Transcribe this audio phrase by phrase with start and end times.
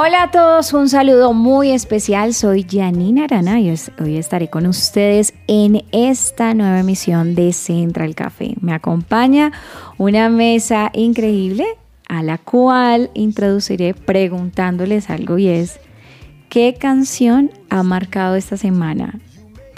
[0.00, 2.32] Hola a todos, un saludo muy especial.
[2.32, 8.54] Soy Janina Arana y hoy estaré con ustedes en esta nueva emisión de Central Café.
[8.60, 9.50] Me acompaña
[9.96, 11.66] una mesa increíble
[12.08, 15.80] a la cual introduciré preguntándoles algo y es,
[16.48, 19.18] ¿qué canción ha marcado esta semana?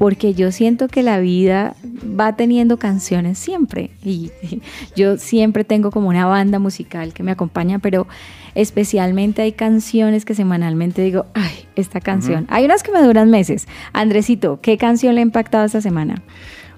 [0.00, 1.77] Porque yo siento que la vida
[2.18, 4.30] va teniendo canciones siempre y
[4.96, 8.06] yo siempre tengo como una banda musical que me acompaña, pero
[8.54, 12.46] especialmente hay canciones que semanalmente digo, ay, esta canción.
[12.48, 13.68] Hay unas que me duran meses.
[13.92, 16.23] Andresito, ¿qué canción le ha impactado esta semana?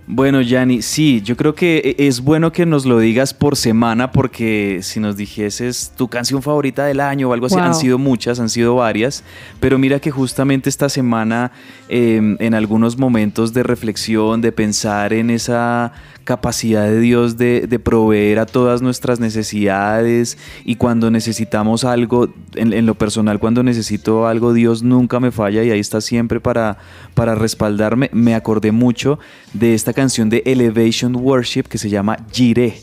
[0.07, 4.11] Bueno, Yanni, sí, yo creo que e- es bueno que nos lo digas por semana
[4.11, 7.65] porque si nos dijeses tu canción favorita del año o algo así, Wow.
[7.65, 9.23] han sido muchas, han sido varias,
[9.61, 11.53] pero mira que justamente esta semana
[11.89, 15.93] eh, en algunos momentos de reflexión, de pensar en esa
[16.25, 22.73] capacidad de Dios de, de proveer a todas nuestras necesidades y cuando necesitamos algo, en,
[22.73, 26.79] en lo personal, cuando necesito algo, Dios nunca me falla y ahí está siempre para,
[27.15, 28.09] para respaldarme.
[28.13, 29.19] Me acordé mucho
[29.53, 32.75] de esta canción de Elevation Worship que se llama Jireh.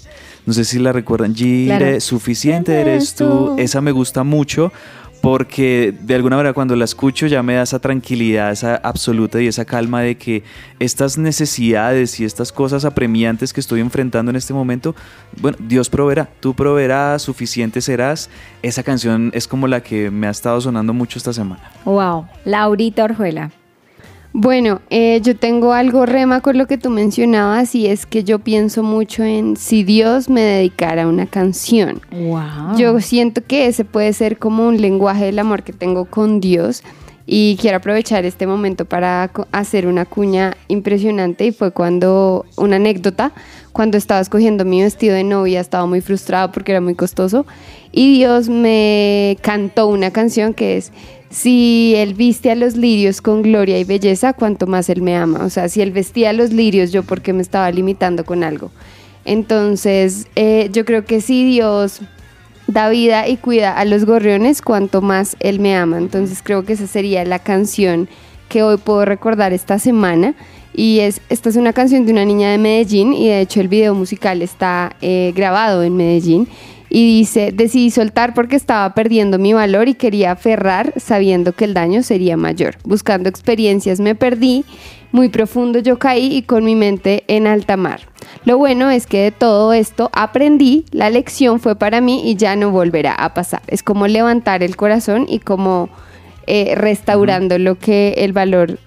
[0.45, 1.35] No sé si la recuerdan.
[1.35, 1.99] Jireh, Claro.
[2.01, 3.55] suficiente eres tú.
[3.59, 4.71] Esa me gusta mucho
[5.21, 9.47] porque de alguna manera cuando la escucho ya me da esa tranquilidad, esa absoluta y
[9.47, 10.43] esa calma de que
[10.79, 14.95] estas necesidades y estas cosas apremiantes que estoy enfrentando en este momento,
[15.41, 18.29] bueno, Dios proveerá, tú proveerás, suficiente serás.
[18.63, 21.69] Esa canción es como la que me ha estado sonando mucho esta semana.
[21.83, 23.51] Wow, Laurita Orjuela.
[24.31, 28.39] Bueno, eh, yo tengo algo rema con lo que tú mencionabas y es que yo
[28.39, 32.01] pienso mucho en si Dios me dedicara una canción.
[32.11, 32.77] Wow.
[32.77, 36.83] Yo siento que ese puede ser como un lenguaje del amor que tengo con Dios
[37.31, 43.33] y quiero aprovechar este momento para hacer una cuña impresionante y fue cuando, una anécdota,
[43.71, 47.45] cuando estaba escogiendo mi vestido de novia, estaba muy frustrada porque era muy costoso
[47.91, 50.91] y Dios me cantó una canción que es
[51.29, 55.43] si él viste a los lirios con gloria y belleza, cuanto más él me ama.
[55.45, 58.71] O sea, si él vestía a los lirios, yo porque me estaba limitando con algo.
[59.25, 62.01] Entonces, eh, yo creo que si Dios
[62.67, 65.97] da vida y cuida a los gorriones, cuanto más Él me ama.
[65.97, 68.07] Entonces creo que esa sería la canción
[68.47, 70.35] que hoy puedo recordar esta semana.
[70.73, 73.67] Y es, esta es una canción de una niña de Medellín y de hecho el
[73.67, 76.47] video musical está eh, grabado en Medellín.
[76.89, 81.73] Y dice, decidí soltar porque estaba perdiendo mi valor y quería aferrar sabiendo que el
[81.73, 82.77] daño sería mayor.
[82.83, 84.65] Buscando experiencias me perdí,
[85.11, 88.01] muy profundo yo caí y con mi mente en alta mar.
[88.45, 92.55] Lo bueno es que de todo esto aprendí, la lección fue para mí y ya
[92.55, 93.61] no volverá a pasar.
[93.67, 95.89] Es como levantar el corazón y como
[96.47, 98.79] eh, restaurando lo que el valor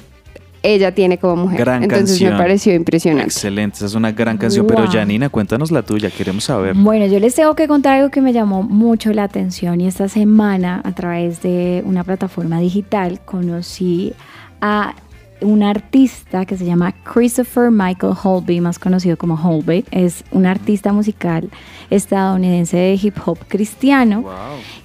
[0.62, 1.58] ella tiene como mujer.
[1.60, 2.32] Gran Entonces canción.
[2.32, 3.24] me pareció impresionante.
[3.26, 4.92] Excelente, esa es una gran canción, pero Wow.
[4.92, 6.74] Janina, cuéntanos la tuya, queremos saber.
[6.74, 10.08] Bueno, yo les tengo que contar algo que me llamó mucho la atención y esta
[10.08, 14.12] semana a través de una plataforma digital conocí
[14.60, 14.94] a
[15.40, 19.84] un artista que se llama Christopher Michael Holby, más conocido como Holby.
[19.90, 21.50] Es un artista musical
[21.90, 24.24] estadounidense de hip hop cristiano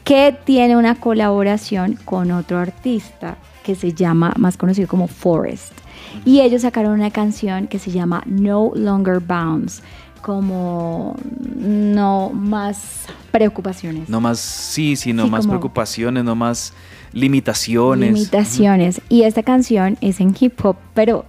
[0.04, 3.38] que tiene una colaboración con otro artista
[3.68, 5.74] que se llama, más conocido como Forrest.
[6.24, 9.84] Y ellos sacaron una canción que se llama No Longer Bounds,
[10.22, 11.18] como
[11.58, 14.08] no más preocupaciones.
[14.08, 16.72] No más, sí, sí, no Sí, más preocupaciones, no más
[17.12, 18.14] limitaciones.
[18.14, 19.02] Limitaciones.
[19.10, 21.26] Y esta canción es en hip hop, pero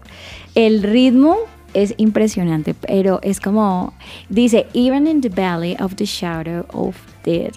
[0.54, 1.38] el ritmo
[1.74, 3.94] es impresionante, pero es como,
[4.28, 6.94] dice, even in the valley of the shadow of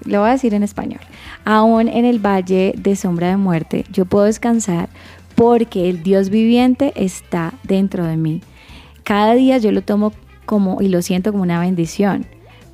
[0.05, 1.01] lo voy a decir en español,
[1.45, 4.89] aún en el valle de sombra de muerte, yo puedo descansar
[5.35, 8.41] porque el Dios viviente está dentro de mí.
[9.03, 10.13] Cada día yo lo tomo
[10.45, 12.25] como y lo siento como una bendición.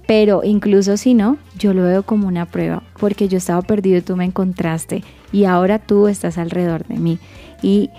[0.07, 4.01] Pero incluso si no, yo lo veo como una prueba, porque yo estaba perdido y
[4.01, 5.03] tú me encontraste
[5.33, 7.19] y ahora tú estás alrededor de mí.
[7.61, 7.89] Y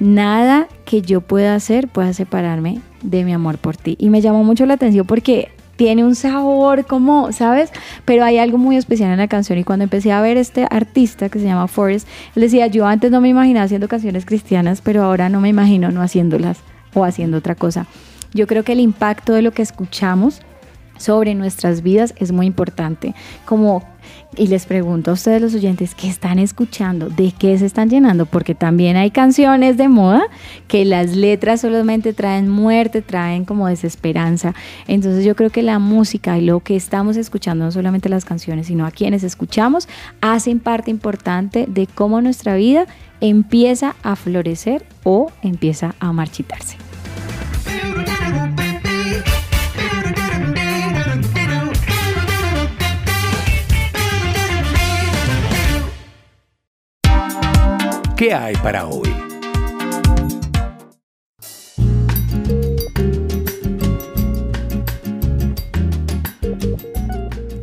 [0.00, 3.96] nada que yo pueda hacer pueda separarme de mi amor por ti.
[3.98, 7.70] Y me llamó mucho la atención porque tiene un sabor como, ¿sabes?
[8.04, 11.28] Pero hay algo muy especial en la canción y cuando empecé a ver este artista
[11.28, 15.02] que se llama Forrest, él decía, yo antes no me imaginaba haciendo canciones cristianas, pero
[15.02, 16.58] ahora no me imagino no haciéndolas
[16.94, 17.86] o haciendo otra cosa.
[18.32, 20.40] Yo creo que el impacto de lo que escuchamos
[20.98, 23.14] sobre nuestras vidas es muy importante.
[23.44, 23.82] Como
[24.36, 27.08] Y les pregunto a ustedes los oyentes, ¿qué están escuchando?
[27.08, 28.26] ¿De qué se están llenando?
[28.26, 30.24] Porque también hay canciones de moda
[30.68, 34.54] que las letras solamente traen muerte, traen como desesperanza.
[34.88, 38.66] Entonces yo creo que la música y lo que estamos escuchando, no solamente las canciones,
[38.66, 39.88] sino a quienes escuchamos,
[40.20, 42.86] hacen parte importante de cómo nuestra vida
[43.20, 46.85] empieza a florecer o empieza a marchitarse.
[58.16, 59.12] ¿Qué hay para hoy?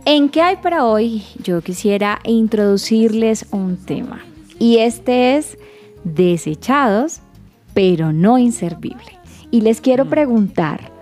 [0.04, 1.22] ¿En qué hay para hoy?
[1.42, 4.20] Yo quisiera introducirles un tema.
[4.58, 5.58] Y este es
[6.14, 7.20] desechados,
[7.74, 9.18] pero no inservible.
[9.50, 10.08] Y les quiero Mm.
[10.08, 10.92] preguntar,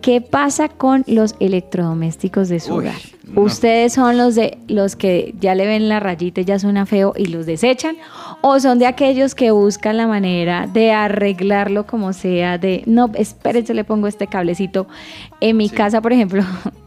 [0.00, 2.94] ¿qué pasa con los electrodomésticos de su Uy, hogar?
[3.26, 3.40] no.
[3.42, 7.14] ¿Ustedes son los de los que ya le ven la rayita y ya suena feo
[7.16, 7.96] y los desechan?
[8.42, 13.72] ¿O son de aquellos que buscan la manera de arreglarlo como sea, de, no, espérense,
[13.72, 14.86] le pongo este cablecito?
[15.40, 16.42] En mi casa, por ejemplo,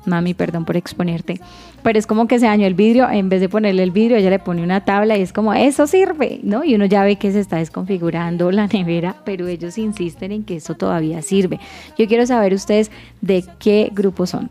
[0.08, 1.40] mami, perdón por exponerte,
[1.84, 4.30] pero es como que se dañó el vidrio, en vez de ponerle el vidrio, ella
[4.30, 6.64] le pone una tabla y es como, eso sirve, ¿no?
[6.64, 10.58] Y uno ya ve que se está desconfigurando la nevera, pero ellos insisten en que
[10.58, 11.60] eso todavía sirve.
[11.98, 14.50] Yo quiero saber ustedes de qué grupo son.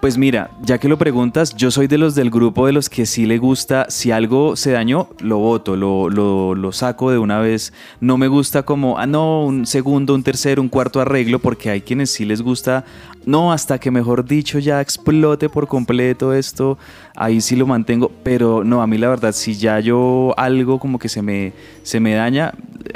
[0.00, 3.04] Pues mira, ya que lo preguntas, yo soy de los del grupo de los que
[3.04, 7.40] sí le gusta, si algo se dañó, lo boto, lo, lo, lo saco de una
[7.40, 7.72] vez.
[8.00, 11.82] No me gusta como, ah, no, un segundo, un tercero, un cuarto arreglo, porque hay
[11.82, 12.84] quienes sí les gusta,
[13.30, 16.78] no, hasta que mejor dicho ya explote por completo esto,
[17.16, 20.98] ahí sí lo mantengo, pero no, a mí la verdad, si ya yo algo como
[20.98, 22.52] que se me, se me daña,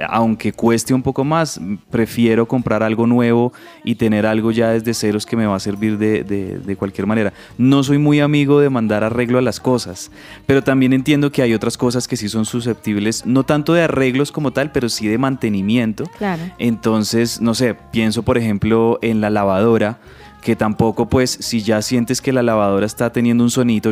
[0.09, 1.61] aunque cueste un poco más,
[1.91, 3.53] prefiero comprar algo nuevo
[3.85, 7.07] y tener algo ya desde ceros que me va a servir de, de- de cualquier
[7.07, 7.33] manera.
[7.59, 10.11] No soy muy amigo de mandar arreglo a las cosas,
[10.47, 14.33] pero también entiendo que hay otras cosas que sí son susceptibles, no tanto de arreglos
[14.33, 16.05] como tal, pero sí de mantenimiento.
[16.19, 16.43] Claro.
[16.59, 19.99] Entonces, no sé, pienso por ejemplo en la lavadora,
[20.44, 23.91] que tampoco pues si ya sientes que la lavadora está teniendo un sonito,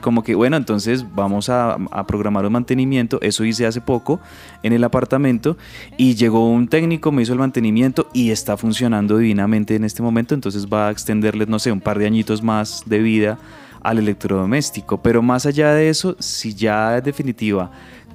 [0.00, 1.78] como que bueno, entonces vamos a,
[2.08, 4.20] programar un mantenimiento, eso hice hace poco
[4.64, 5.56] en el apartamento
[5.96, 10.34] y llegó un técnico, me hizo el mantenimiento y está funcionando divinamente en este momento,
[10.34, 13.38] entonces va a extenderle, no sé, un par de añitos más de vida
[13.82, 17.70] al electrodoméstico, pero más allá de eso, si ya es definitiva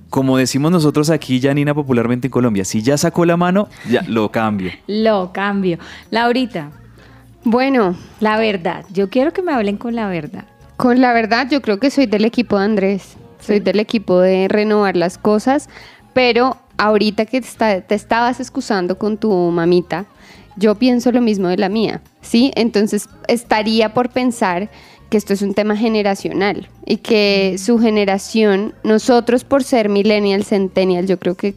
[0.09, 4.31] como decimos nosotros aquí, Janina, popularmente en Colombia, si ya sacó la mano, ya lo
[4.31, 4.71] cambio.
[4.87, 5.79] Lo cambio.
[6.11, 6.71] Laurita,
[7.43, 10.45] Bueno, la verdad, yo quiero que me hablen con la verdad.
[10.75, 13.17] con la verdad yo creo que soy del equipo de Andrés.
[13.39, 15.69] Soy del equipo de renovar las cosas,
[16.13, 20.05] pero ahorita que te, estabas excusando con tu mamita,
[20.55, 22.51] yo pienso lo mismo de la mía, ¿sí?
[22.55, 24.69] Entonces estaría por pensar
[25.09, 31.07] que esto es un tema generacional y que su generación, nosotros por ser millennial, centennial,
[31.07, 31.53] yo creo que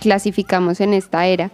[0.00, 1.50] clasificamos en esta era,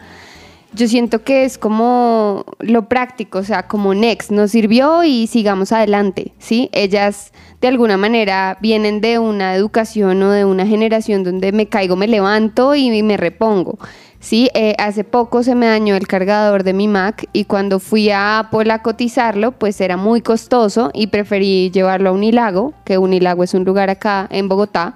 [0.73, 5.73] yo siento que es como lo práctico, o sea, como next, nos sirvió y sigamos
[5.73, 6.71] adelante, ¿sí?
[6.73, 11.97] Ellas de alguna manera vienen de una educación o de una generación donde me caigo,
[11.97, 13.79] me levanto y me repongo,
[14.21, 14.49] ¿sí?
[14.55, 18.39] Eh, hace poco se me dañó el cargador de mi Mac y cuando fui a
[18.39, 23.55] Apple a cotizarlo, pues era muy costoso y preferí llevarlo a Unilago, que Unilago es
[23.55, 24.95] un lugar acá en Bogotá,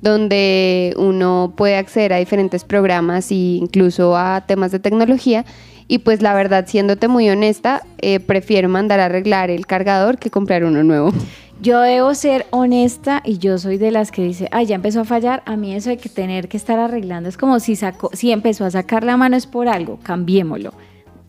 [0.00, 5.44] donde uno puede acceder a diferentes programas e incluso a temas de tecnología.
[5.88, 10.30] Y pues la verdad, siéndote muy honesta, eh, prefiero mandar a arreglar el cargador que
[10.30, 11.12] comprar uno nuevo.
[11.60, 15.04] Yo debo ser honesta y yo soy de las que dice, ay, ya empezó a
[15.04, 15.42] fallar.
[15.46, 18.66] A mí eso de que tener que estar arreglando es como si sacó, si empezó
[18.66, 20.74] a sacar la mano es por algo, cambiémoslo.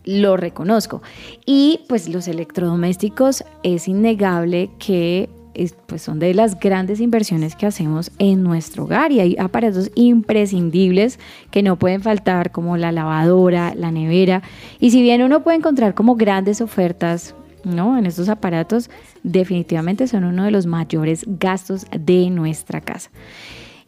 [0.04, 1.02] Lo reconozco.
[1.46, 7.66] Y pues los electrodomésticos es innegable que es- pues son de las grandes inversiones que
[7.66, 11.18] hacemos en nuestro hogar y hay aparatos imprescindibles
[11.50, 14.42] que no pueden faltar como la lavadora, la nevera
[14.80, 17.34] y si bien uno puede encontrar como grandes ofertas
[17.64, 17.98] ¿no?
[17.98, 18.88] En estos aparatos
[19.24, 23.10] definitivamente son uno de los mayores gastos de nuestra casa.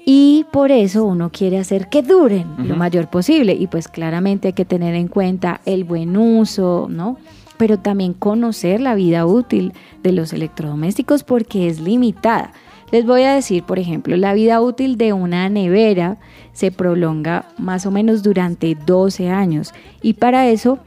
[0.05, 3.55] Y por eso uno quiere hacer que duren lo mayor posible.
[3.55, 7.17] Y pues claramente hay que tener en cuenta el buen uso, ¿no?
[7.61, 12.53] Pero también conocer la vida útil de los electrodomésticos porque es limitada.
[12.91, 16.17] Les voy a decir, por ejemplo, la vida útil de una nevera
[16.55, 20.79] se prolonga más o menos durante 12 años y para eso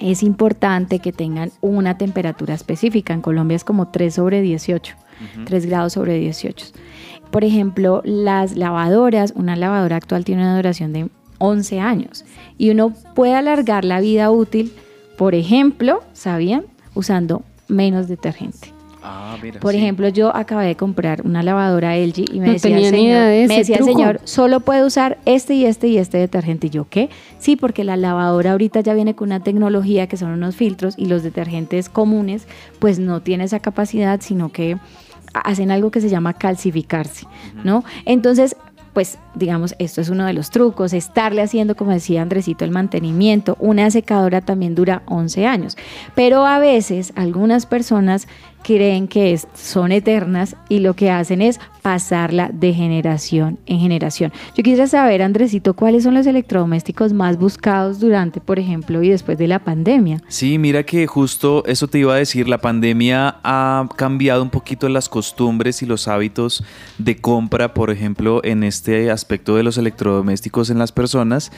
[0.00, 3.14] es importante que tengan una temperatura específica.
[3.14, 4.96] En Colombia es como 3 sobre 18,
[5.44, 6.66] 3 grados sobre 18.
[7.30, 12.24] Por ejemplo, las lavadoras, una lavadora actual tiene una duración de 11 años
[12.58, 14.72] y uno puede alargar la vida útil,
[15.20, 16.64] por ejemplo, ¿sabían?
[16.94, 18.72] Usando menos detergente.
[19.02, 19.76] Ah, mira, Por sí.
[19.76, 23.22] ejemplo, yo acabé de comprar una lavadora LG y me No decía, tenía el señor,
[23.24, 23.98] de me ese decía el truco.
[23.98, 26.68] señor, solo puede usar este y este y este detergente.
[26.68, 27.10] Y yo, ¿qué?
[27.38, 31.04] Sí, porque la lavadora ahorita ya viene con una tecnología que son unos filtros y
[31.04, 32.46] los detergentes comunes
[32.78, 34.78] pues no tienen esa capacidad, sino que
[35.34, 37.26] hacen algo que se llama calcificarse,
[37.62, 37.84] ¿no?
[38.06, 38.56] Entonces,
[38.92, 43.56] pues digamos, esto es uno de los trucos, estarle haciendo, como decía Andresito, el mantenimiento.
[43.60, 45.76] Una secadora también dura 11 años,
[46.14, 48.26] pero a veces algunas personas
[48.62, 54.32] creen que son eternas y lo que hacen es pasarla de generación en generación.
[54.56, 59.38] Yo quisiera saber, Andresito, cuáles son los electrodomésticos más buscados durante, por ejemplo, y después
[59.38, 60.22] de la pandemia.
[60.28, 64.88] Sí, mira que justo eso te iba a decir, la pandemia ha cambiado un poquito
[64.88, 66.62] las costumbres y los hábitos
[66.98, 71.50] de compra, por ejemplo, en este aspecto de los electrodomésticos en las personas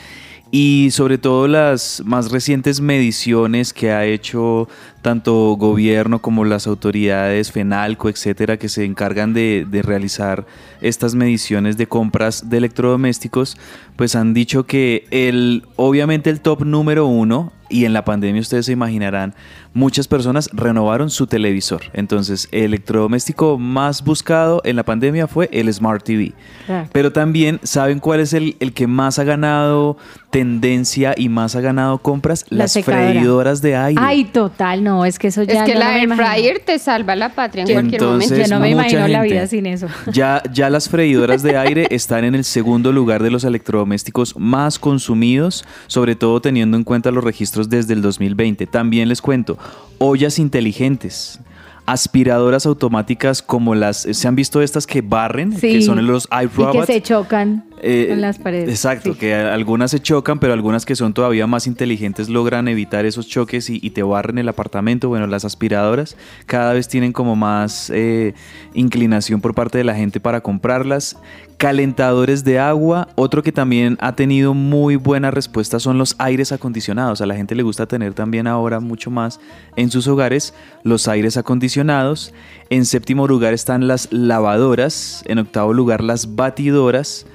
[0.55, 4.69] y sobre todo las más recientes mediciones que ha hecho
[5.01, 10.45] tanto gobierno como las autoridades, FENALCO, etcétera, que se encargan de, de realizar
[10.79, 13.57] estas mediciones de compras de electrodomésticos,
[13.95, 18.67] pues han dicho que el, obviamente el top número uno, y en la pandemia ustedes
[18.67, 19.33] se imaginarán,
[19.73, 21.81] muchas personas renovaron su televisor.
[21.93, 26.33] Entonces, el electrodoméstico más buscado en la pandemia fue el Smart TV.
[26.67, 26.87] Claro.
[26.93, 29.97] Pero también, ¿saben cuál es el, el que más ha ganado
[30.29, 32.45] tendencia y más ha ganado compras?
[32.49, 33.09] La Las secadora.
[33.11, 34.01] freidoras de aire.
[34.03, 37.15] Ay, total, no, es que eso ya Es que no la air fryer te salva
[37.15, 38.49] la patria en cualquier Entonces, momento.
[38.49, 39.87] Yo no me imagino la vida sin eso.
[40.13, 44.77] Ya, ya las freidoras de aire están en el segundo lugar de los electrodomésticos más
[44.77, 48.67] consumidos, sobre todo teniendo en cuenta los registros desde el 2020.
[48.67, 49.57] También les cuento,
[49.97, 51.39] ollas inteligentes.
[51.85, 55.51] Aspiradoras automáticas como las, ¿se han visto estas que barren?
[55.51, 55.73] Sí.
[55.73, 56.85] Que son los Y que iRobot.
[56.85, 58.69] se chocan Eh, con las paredes.
[58.69, 59.19] Exacto, Sí.
[59.19, 63.69] que algunas se chocan, pero algunas que son todavía más inteligentes logran evitar esos choques
[63.69, 65.09] y, y te barren el apartamento.
[65.09, 68.33] Bueno, las aspiradoras cada vez tienen como más eh,
[68.73, 71.17] inclinación por parte de la gente para comprarlas.
[71.57, 77.21] Calentadores de agua, otro que también ha tenido muy buena respuesta son los aires acondicionados.
[77.21, 79.39] A la gente le gusta tener también ahora mucho más
[79.75, 82.33] en sus hogares los aires acondicionados.
[82.69, 87.25] En séptimo lugar están las lavadoras, en octavo lugar las batidoras.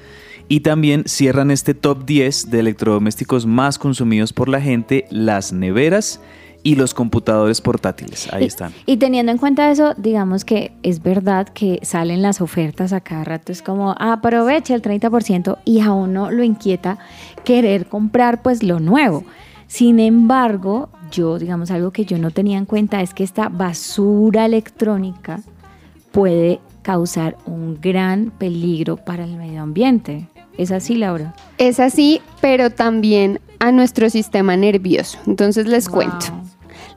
[0.48, 6.20] Y también cierran este top 10 de electrodomésticos más consumidos por la gente, las neveras
[6.62, 8.32] y los computadores portátiles.
[8.32, 8.72] Ahí Y- están.
[8.86, 13.24] Y teniendo en cuenta eso, digamos que es verdad que salen las ofertas a cada
[13.24, 13.52] rato.
[13.52, 16.98] Es como, aprovecha el 30% y a uno lo inquieta
[17.44, 19.24] querer comprar pues lo nuevo.
[19.66, 24.46] Sin embargo, yo, digamos, algo que yo no tenía en cuenta es que esta basura
[24.46, 25.40] electrónica
[26.10, 30.26] puede causar un gran peligro para el medio ambiente.
[30.58, 31.34] ¿Es así, Laura?
[31.56, 35.18] Es así, pero también a nuestro sistema nervioso.
[35.26, 36.26] Entonces les cuento.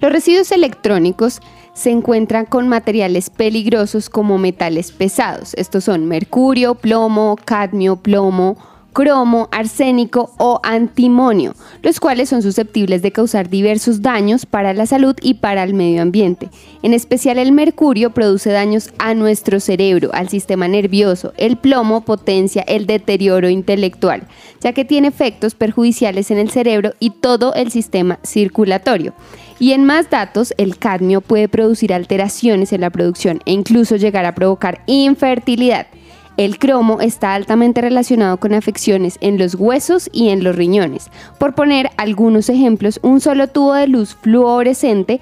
[0.02, 1.42] Los residuos electrónicos
[1.74, 5.54] se encuentran con materiales peligrosos como metales pesados.
[5.54, 8.58] Estos son mercurio, plomo, cadmio, plomo,
[8.94, 15.16] cromo, arsénico o antimonio, los cuales son susceptibles de causar diversos daños para la salud
[15.22, 16.50] y para el medio ambiente.
[16.84, 21.34] En especial el mercurio produce daños a nuestro cerebro, al sistema nervioso.
[21.38, 24.28] El plomo potencia el deterioro intelectual,
[24.62, 29.14] ya que tiene efectos perjudiciales en el cerebro y todo el sistema circulatorio.
[29.60, 34.26] Y en más datos, el cadmio puede producir alteraciones en la producción e incluso llegar
[34.26, 35.86] a provocar infertilidad.
[36.38, 41.12] El cromo está altamente relacionado con afecciones en los huesos y en los riñones.
[41.38, 45.20] Por poner algunos ejemplos, un solo tubo de luz fluorescente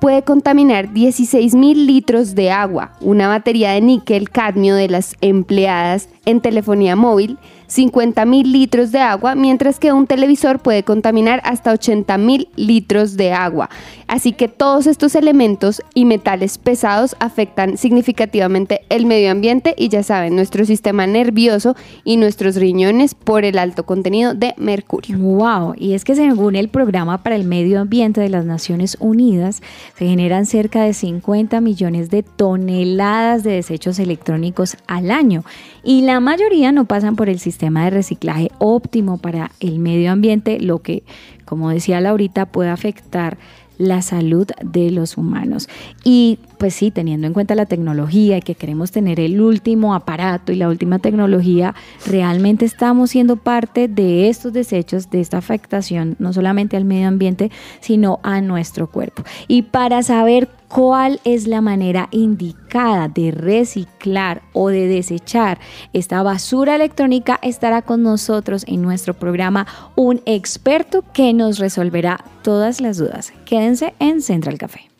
[0.00, 6.40] puede contaminar 16.000 litros de agua, una batería de níquel cadmio de las empleadas en
[6.40, 13.16] telefonía móvil, 50.000 litros de agua, mientras que un televisor puede contaminar hasta 80.000 litros
[13.16, 13.68] de agua.
[14.06, 20.02] Así que todos estos elementos y metales pesados afectan significativamente el medio ambiente y ya
[20.02, 25.18] saben, nuestro sistema nervioso y nuestros riñones por el alto contenido de mercurio.
[25.18, 29.62] Wow, y es que según el Programa para el Medio Ambiente de las Naciones Unidas,
[29.98, 35.44] se generan cerca de 50 millones de toneladas de desechos electrónicos al año
[35.82, 40.60] y la mayoría no pasan por el sistema de reciclaje óptimo para el medio ambiente,
[40.60, 41.02] lo que,
[41.44, 43.38] como decía Laurita, puede afectar
[43.78, 45.68] la salud de los humanos.
[46.04, 50.52] Y pues sí, teniendo en cuenta la tecnología y que queremos tener el último aparato
[50.52, 51.74] y la última tecnología,
[52.06, 57.50] realmente estamos siendo parte de estos desechos, de esta afectación, no solamente al medio ambiente,
[57.80, 59.22] sino a nuestro cuerpo.
[59.48, 65.58] Y para saber cuál es la manera indicada de reciclar o de desechar
[65.92, 72.80] esta basura electrónica, estará con nosotros en nuestro programa un experto que nos resolverá todas
[72.80, 73.32] las dudas.
[73.44, 74.95] Quédense en Central Café.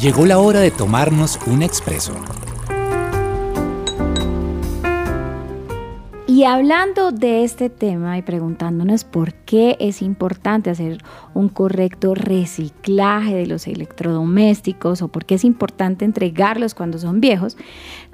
[0.00, 2.12] Llegó la hora de tomarnos un expreso.
[6.28, 11.02] Y hablando de este tema y preguntándonos por qué es importante hacer
[11.34, 17.56] un correcto reciclaje de los electrodomésticos o por qué es importante entregarlos cuando son viejos,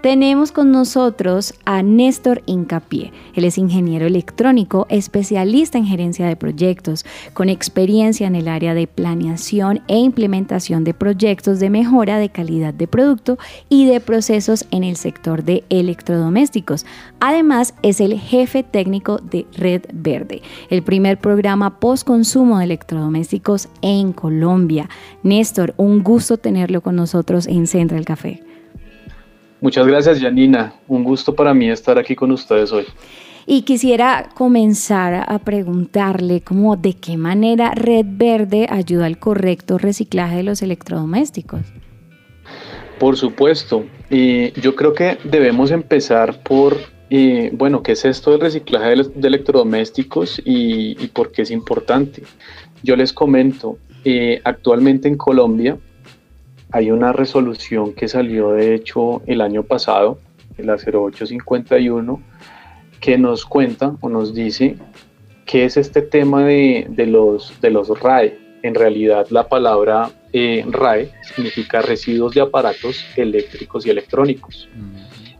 [0.04, 3.10] tenemos con nosotros a Néstor Incapié.
[3.32, 8.86] Él es ingeniero electrónico, especialista en gerencia de proyectos, con experiencia en el área de
[8.86, 13.38] planeación e implementación de proyectos de mejora de calidad de producto
[13.70, 16.84] y de procesos en el sector de electrodomésticos.
[17.18, 24.12] Además, es el jefe técnico de Red Verde, el primer programa post-consumo de electrodomésticos en
[24.12, 24.90] Colombia.
[25.22, 28.42] Néstor, un gusto tenerlo con nosotros en Central Café.
[29.64, 30.74] Muchas gracias, Janina.
[30.88, 32.84] Un gusto para mí estar aquí con ustedes hoy.
[33.46, 40.36] Y quisiera comenzar a preguntarle cómo de qué manera Red Verde ayuda al correcto reciclaje
[40.36, 41.62] de los electrodomésticos.
[42.98, 46.76] Por supuesto, y yo creo que debemos empezar por,
[47.08, 52.22] eh, bueno, ¿qué es esto del reciclaje de, electrodomésticos y, por qué es importante?
[52.82, 55.78] Yo les comento, eh, actualmente en Colombia
[56.74, 60.18] hay una resolución que salió de hecho el año pasado,
[60.58, 62.20] la 0851,
[63.00, 64.76] que nos cuenta o nos dice
[65.46, 68.36] qué es este tema de, los, de los RAE.
[68.64, 74.68] En realidad la palabra eh, RAE significa residuos de aparatos eléctricos y electrónicos.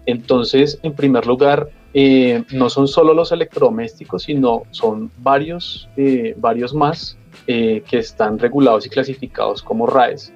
[0.07, 6.75] Entonces, en primer lugar, eh, no son solo los electrodomésticos, sino son varios, eh, varios
[6.75, 10.33] más que están regulados y clasificados como RAEs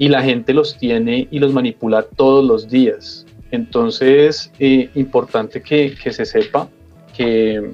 [0.00, 3.26] y la gente los tiene y los manipula todos los días.
[3.50, 6.68] Entonces, eh, importante que, que se sepa
[7.14, 7.72] que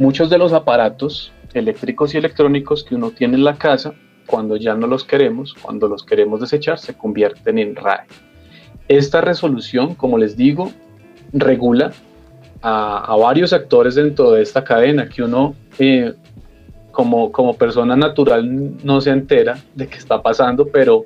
[0.00, 3.94] muchos de los aparatos eléctricos y electrónicos que uno tiene en la casa,
[4.26, 8.08] cuando ya no los queremos, cuando los queremos desechar, se convierten en RAE.
[8.88, 10.72] Esta resolución, como les digo,
[11.32, 11.92] regula
[12.62, 16.14] a, varios actores dentro de esta cadena que uno eh,
[16.90, 21.04] como, como persona natural no se entera de qué está pasando, pero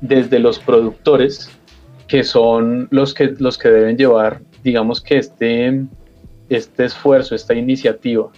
[0.00, 1.50] desde los productores,
[2.08, 5.84] que son los que, los que deben llevar, digamos que este,
[6.48, 8.28] este esfuerzo, esta iniciativa.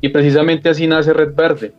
[0.00, 1.72] Y precisamente así nace Red Verde.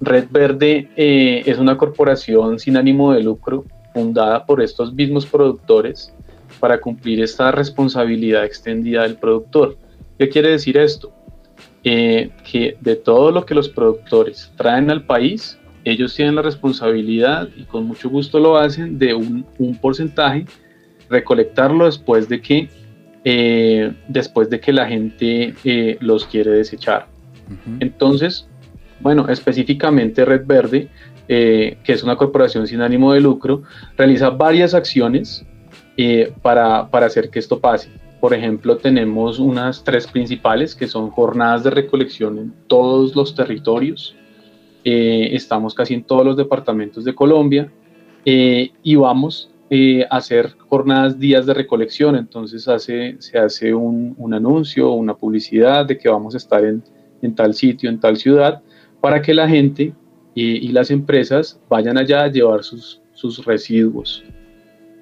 [0.00, 6.12] Red Verde eh, es una corporación sin ánimo de lucro fundada por estos mismos productores
[6.60, 9.76] para cumplir esta responsabilidad extendida del productor.
[10.18, 11.12] ¿Qué quiere decir esto?
[11.84, 17.48] Eh, que de todo lo que los productores traen al país, ellos tienen la responsabilidad
[17.56, 19.44] y con mucho gusto lo hacen de un,
[19.80, 20.46] porcentaje,
[21.08, 22.68] recolectarlo después de que,
[23.24, 27.06] eh, después de que la gente eh, los quiere desechar.
[27.80, 28.48] Entonces,
[29.00, 30.88] bueno, específicamente Red Verde,
[31.28, 33.62] eh, que es una corporación sin ánimo de lucro,
[33.96, 35.44] realiza varias acciones
[36.40, 37.90] para, para hacer que esto pase.
[38.20, 44.14] Por ejemplo, tenemos unas tres principales que son jornadas de recolección en todos los territorios,
[44.84, 47.70] eh, estamos casi en todos los departamentos de Colombia
[48.24, 52.64] eh, y vamos eh, a hacer jornadas días de recolección, entonces
[53.18, 56.82] se hace un, un, anuncio, una publicidad de que vamos a estar en,
[57.36, 58.60] tal sitio, en tal ciudad,
[59.00, 59.94] para que la gente
[60.34, 63.00] y, las empresas vayan allá a llevar sus,
[63.46, 64.24] residuos.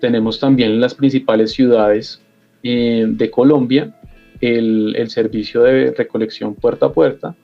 [0.01, 2.21] Tenemos también en las principales ciudades
[2.63, 3.99] de Colombia
[4.43, 7.35] el servicio de recolección puerta a puerta,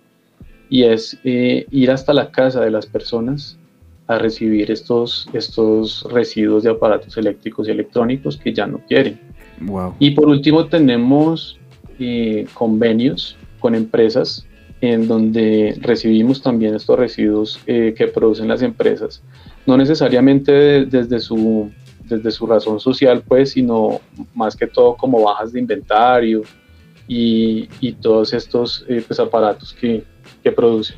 [0.69, 3.57] y es eh, ir hasta la casa de las personas
[4.07, 9.19] a recibir estos, estos residuos de aparatos eléctricos y electrónicos que ya no quieren.
[9.99, 11.59] Y por último tenemos
[11.99, 14.47] eh, convenios con empresas
[14.81, 19.23] en donde recibimos también estos residuos eh, que producen las empresas,
[19.67, 21.71] no necesariamente desde, su,
[22.05, 24.01] desde su razón social, pues, sino
[24.35, 26.43] más que todo como bajas de inventario
[27.09, 30.05] y, y todos estos pues, aparatos que,
[30.53, 30.95] produce.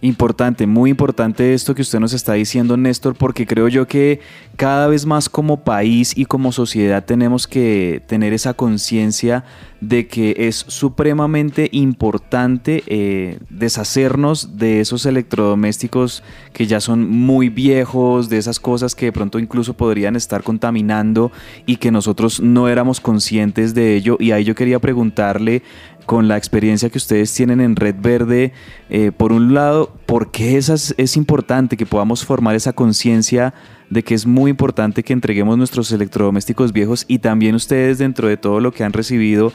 [0.00, 4.20] Importante, muy importante esto que usted nos está diciendo, Néstor, porque creo yo que
[4.56, 9.44] cada vez más como país y como sociedad tenemos que tener esa conciencia
[9.80, 18.28] de que es supremamente importante eh, deshacernos de esos electrodomésticos que ya son muy viejos,
[18.28, 21.32] de esas cosas que de pronto incluso podrían estar contaminando
[21.66, 24.16] y que nosotros no éramos conscientes de ello.
[24.20, 25.62] Y ahí yo quería preguntarle
[26.06, 28.52] con la experiencia que ustedes tienen en Red Verde,
[28.90, 33.54] eh, por un lado, ¿por qué es, es importante que podamos formar esa conciencia
[33.92, 38.38] de que es muy importante que entreguemos nuestros electrodomésticos viejos y también ustedes dentro de
[38.38, 39.52] todo lo que han recibido,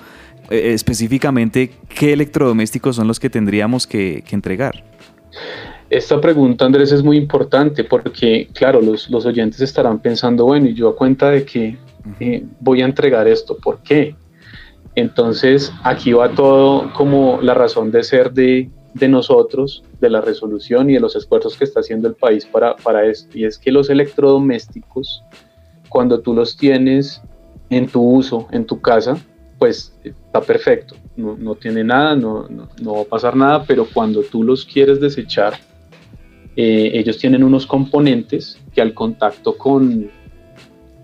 [0.52, 4.84] eh, específicamente, ¿qué electrodomésticos son los que tendríamos que, entregar?
[5.89, 10.89] Esta pregunta, Andrés, es muy importante porque, claro, los, oyentes estarán pensando, bueno, y yo
[10.89, 11.78] a cuenta de que
[12.19, 14.15] eh, voy a entregar esto, ¿por qué?
[14.93, 18.69] Entonces, aquí va todo como la razón de ser de,
[19.07, 23.05] nosotros, de la resolución y de los esfuerzos que está haciendo el país para, para
[23.05, 23.38] esto.
[23.38, 25.23] Y es que los electrodomésticos,
[25.89, 27.21] cuando tú los tienes
[27.69, 29.17] en tu uso, en tu casa,
[29.60, 32.47] pues está perfecto, no, tiene nada, no,
[32.81, 35.55] va a pasar nada, pero cuando tú los quieres desechar,
[36.55, 40.10] eh, ellos tienen unos componentes que al contacto con,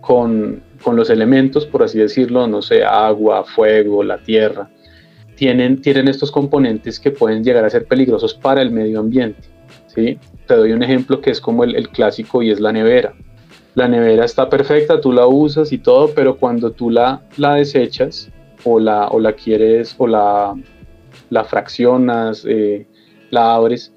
[0.01, 4.69] con con los elementos, por así decirlo, no sé, agua, fuego, la tierra,
[5.43, 9.41] tienen, tienen estos componentes que pueden llegar a ser peligrosos para el medio ambiente.
[9.87, 10.17] ¿sí?
[10.47, 13.13] Te doy un ejemplo que es como el, clásico y es la nevera.
[13.75, 18.29] La nevera está perfecta, tú la usas y todo, pero cuando tú la, la desechas
[18.63, 20.55] o la, o la quieres o la,
[21.29, 22.87] la fraccionas, eh,
[23.29, 23.91] la abres,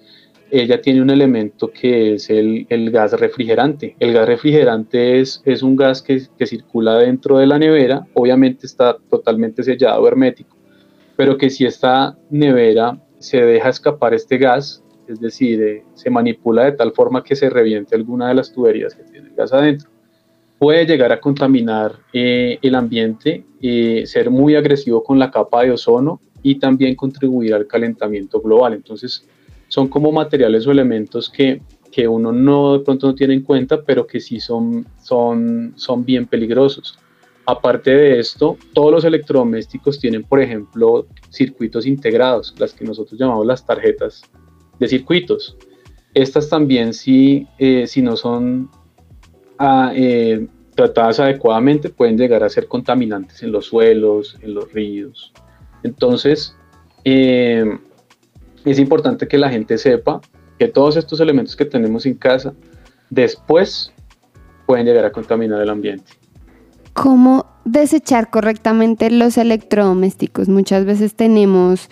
[0.50, 3.94] ella tiene un elemento que es el, gas refrigerante.
[4.00, 8.96] El gas refrigerante es, es un gas que, circula dentro de la nevera, obviamente está
[9.08, 10.55] totalmente sellado, hermético,
[11.16, 16.64] pero que si esta nevera se deja escapar este gas, es decir, eh, se manipula
[16.64, 19.90] de tal forma que se reviente alguna de las tuberías que tiene el gas adentro,
[20.58, 25.72] puede llegar a contaminar eh, el ambiente, eh, ser muy agresivo con la capa de
[25.72, 28.74] ozono y también contribuir al calentamiento global.
[28.74, 29.26] Entonces,
[29.68, 33.82] son como materiales o elementos que, que uno no de pronto no tiene en cuenta,
[33.82, 36.98] pero que sí son, son, son bien peligrosos.
[37.46, 43.46] Aparte de esto, todos los electrodomésticos tienen, por ejemplo, circuitos integrados, las que nosotros llamamos
[43.46, 44.22] las tarjetas
[44.80, 45.56] de circuitos.
[46.12, 48.68] Estas también, si, eh, si no son
[49.58, 55.32] ah, eh, tratadas adecuadamente, pueden llegar a ser contaminantes en los suelos, en los ríos.
[55.84, 56.56] Entonces,
[57.04, 57.78] eh,
[58.64, 60.20] es importante que la gente sepa
[60.58, 62.54] que todos estos elementos que tenemos en casa
[63.08, 63.92] después
[64.66, 66.12] pueden llegar a contaminar el ambiente.
[66.96, 70.48] ¿Cómo desechar correctamente los electrodomésticos?
[70.48, 71.88] Muchas veces tenemos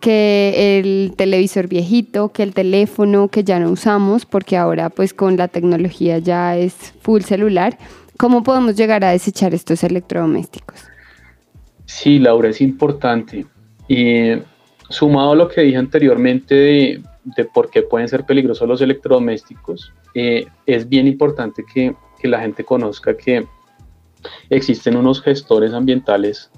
[0.00, 5.36] que el televisor viejito, que el teléfono que ya no usamos, porque ahora pues con
[5.36, 7.76] la tecnología ya es full celular.
[8.18, 10.80] ¿Cómo podemos llegar a desechar estos electrodomésticos?
[11.84, 13.44] Sí, Laura, es importante.
[13.88, 14.32] Y
[14.90, 20.46] Sumado a lo que dije anteriormente de, por qué pueden ser peligrosos los electrodomésticos, eh,
[20.66, 23.46] es bien importante que, la gente conozca que
[24.48, 26.50] existen unos gestores ambientales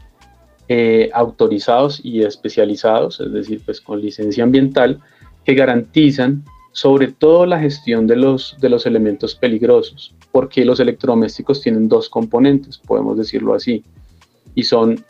[0.69, 5.01] eh, autorizados y especializados, es decir, pues con licencia ambiental,
[5.45, 11.61] que garantizan sobre todo la gestión de los, de los elementos peligrosos, porque los electrodomésticos
[11.61, 13.85] tienen dos componentes, podemos decirlo así,
[14.55, 15.05] y son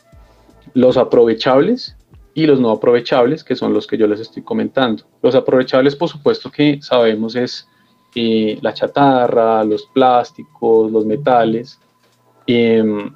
[0.73, 1.95] los aprovechables
[2.33, 5.03] y los no aprovechables, que son los que yo les estoy comentando.
[5.21, 7.67] Los aprovechables, por supuesto que sabemos es
[8.15, 11.79] eh, la chatarra, los plásticos, los metales,
[12.47, 13.13] em,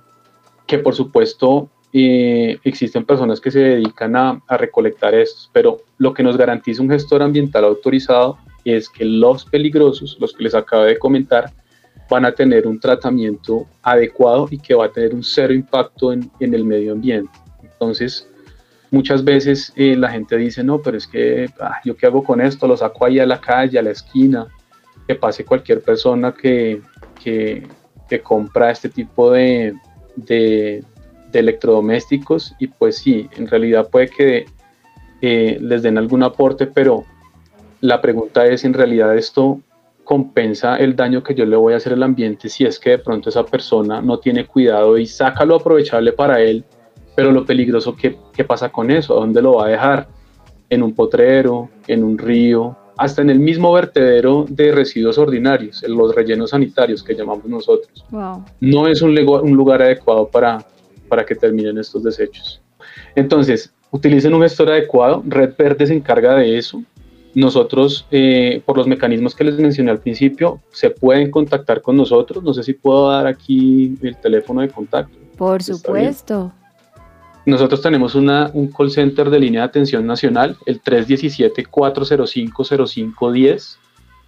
[0.66, 6.24] que por supuesto eh, existen personas que se dedican a, recolectar estos, pero lo que
[6.24, 11.00] nos garantiza un gestor ambiental autorizado es que los peligrosos, los que les acabo de
[11.00, 11.52] comentar,
[12.10, 16.30] van a tener un tratamiento adecuado y que va a tener un cero impacto en,
[16.40, 17.32] en el medio ambiente.
[17.62, 18.28] Entonces,
[18.90, 22.40] Muchas veces eh, la gente dice, no, pero es que ah, yo qué hago con
[22.40, 24.48] esto, lo saco ahí a la calle, a la esquina,
[25.06, 26.82] que pase cualquier persona que,
[27.22, 27.68] que,
[28.22, 29.74] compra este tipo de,
[30.16, 30.84] de,
[31.34, 34.46] electrodomésticos y pues sí, en realidad puede que
[35.22, 37.04] eh, les den algún aporte, pero
[37.82, 39.60] la pregunta es, en realidad esto
[40.04, 42.98] compensa el daño que yo le voy a hacer al ambiente si es que de
[42.98, 46.64] pronto esa persona no tiene cuidado y saca lo aprovechable para él
[47.18, 49.18] pero lo peligroso, ¿qué, ¿qué pasa con eso?
[49.18, 50.08] ¿A dónde lo va a dejar?
[50.70, 51.68] ¿En un potrero?
[51.88, 52.78] ¿En un río?
[52.98, 58.06] Hasta en el mismo vertedero de residuos ordinarios, en los rellenos sanitarios que llamamos nosotros.
[58.60, 60.66] No es un, un lugar adecuado para,
[61.08, 62.62] para que terminen estos desechos.
[63.16, 65.24] Entonces, utilicen un gestor adecuado.
[65.28, 66.82] Red Verde se encarga de eso
[67.38, 72.44] nosotros, eh, por los mecanismos que les mencioné al principio, se pueden contactar con nosotros.
[72.44, 75.16] No sé si puedo dar aquí el teléfono de contacto.
[75.38, 76.52] Por supuesto.
[77.48, 83.78] Nosotros tenemos una, un call center de línea de atención nacional, el 317-405-0510.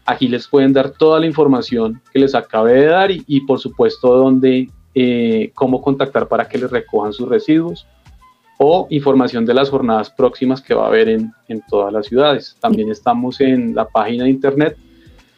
[0.05, 4.15] Aquí les pueden dar toda la información que les acabé de dar y, por supuesto,
[4.15, 7.85] dónde, eh, cómo contactar para que les recojan sus residuos
[8.57, 12.55] o información de las jornadas próximas que va a haber en, en todas las ciudades.
[12.61, 14.77] También estamos en la página de internet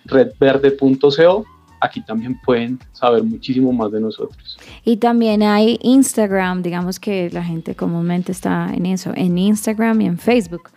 [0.06, 1.46] redverde.co.
[1.82, 4.58] Aquí también pueden saber muchísimo más de nosotros.
[4.86, 10.06] Y también hay Instagram, digamos que la gente comúnmente está en eso, en Instagram y
[10.06, 10.70] en Facebook.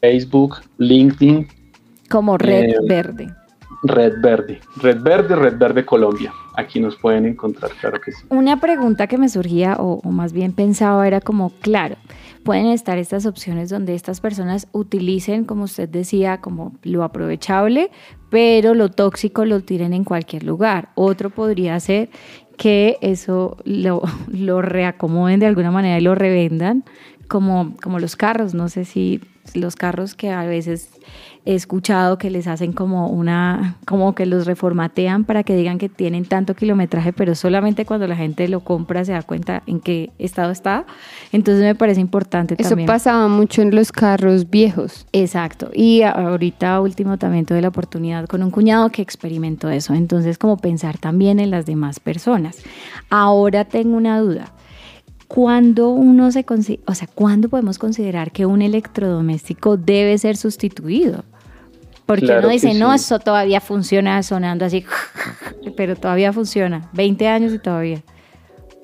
[0.00, 1.48] Facebook, LinkedIn.
[2.08, 3.34] Como Red eh, Verde.
[3.84, 6.32] Red Verde, Red Verde, Red Verde Colombia.
[6.56, 8.24] Aquí nos pueden encontrar, claro que sí.
[8.28, 11.96] Una pregunta que me surgía, o, más bien pensaba, era como, claro,
[12.44, 17.90] pueden estar estas opciones donde estas personas utilicen, como usted decía, como lo aprovechable,
[18.32, 20.88] pero lo tóxico lo tiren en cualquier lugar.
[20.94, 22.08] Otro podría ser
[22.56, 26.82] que eso lo, reacomoden de alguna manera y lo revendan,
[27.28, 28.54] como, como los carros.
[28.54, 29.20] No sé si
[29.52, 30.88] los carros que a veces
[31.44, 35.88] he escuchado que les hacen como una, como que los reformatean para que digan que
[35.88, 40.10] tienen tanto kilometraje, pero solamente cuando la gente lo compra se da cuenta en qué
[40.18, 40.86] estado está.
[41.32, 42.88] Entonces me parece importante Eso también.
[42.88, 45.06] Eso pasaba mucho en los carros viejos.
[45.12, 45.70] Exacto.
[45.74, 49.94] Y ahorita último también tuve la oportunidad con un cuñado que experimentó eso.
[49.94, 52.58] Entonces como pensar también en las demás personas.
[53.10, 54.52] Ahora tengo una duda.
[55.34, 56.44] ¿Cuándo uno se
[56.84, 61.24] o sea, ¿cuándo podemos considerar que un electrodoméstico debe ser sustituido?
[62.04, 64.84] Porque uno dice, no, eso todavía funciona sonando así,
[65.76, 68.02] pero todavía funciona, 20 años y todavía.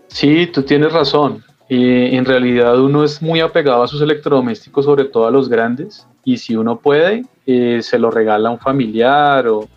[0.07, 1.45] Sí, tú tienes razón.
[1.69, 6.07] Eh, en realidad uno es muy apegado a sus electrodomésticos, sobre todo a los grandes,
[6.25, 9.69] y si uno puede, eh, se lo regala a un familiar o,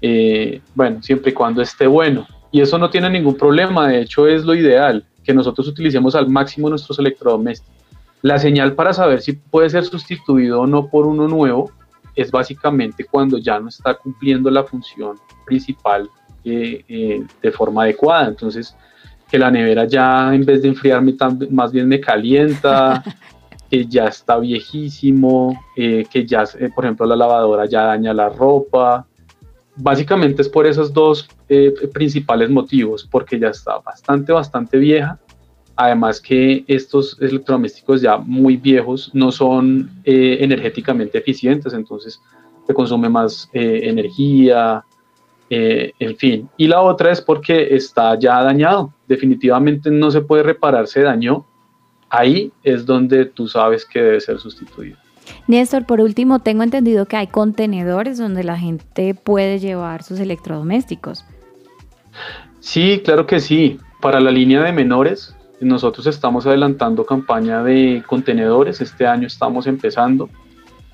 [0.00, 2.26] eh, bueno, siempre y cuando esté bueno.
[2.50, 6.28] Y eso no tiene ningún problema, de hecho es lo ideal, que nosotros utilicemos al
[6.28, 7.74] máximo nuestros electrodomésticos.
[8.22, 11.70] La señal para saber si puede ser sustituido o no por uno nuevo
[12.14, 16.08] es básicamente cuando ya no está cumpliendo la función principal
[16.44, 18.28] eh, eh, de forma adecuada.
[18.28, 18.74] Entonces,
[19.28, 21.14] que la nevera ya en vez de enfriarme
[21.50, 23.02] más bien me calienta,
[23.70, 29.06] que ya está viejísimo, eh, que ya, por ejemplo, la lavadora ya daña la ropa.
[29.76, 31.28] Básicamente es por esos dos
[31.92, 35.20] principales motivos, porque ya está bastante, bastante vieja
[35.76, 42.20] Además que estos electrodomésticos ya muy viejos no son eh, energéticamente eficientes, entonces
[42.66, 44.82] se consume más eh, energía,
[45.50, 46.48] eh, en fin.
[46.56, 48.94] Y la otra es porque está ya dañado.
[49.06, 51.44] Definitivamente no se puede reparar, se dañó.
[52.08, 54.96] Ahí es donde tú sabes que debe ser sustituido.
[55.46, 61.24] Néstor, por último, tengo entendido que hay contenedores donde la gente puede llevar sus electrodomésticos.
[62.60, 63.78] Sí, claro que sí.
[64.00, 70.30] Para la línea de menores, nosotros estamos adelantando campaña de contenedores, este año estamos empezando.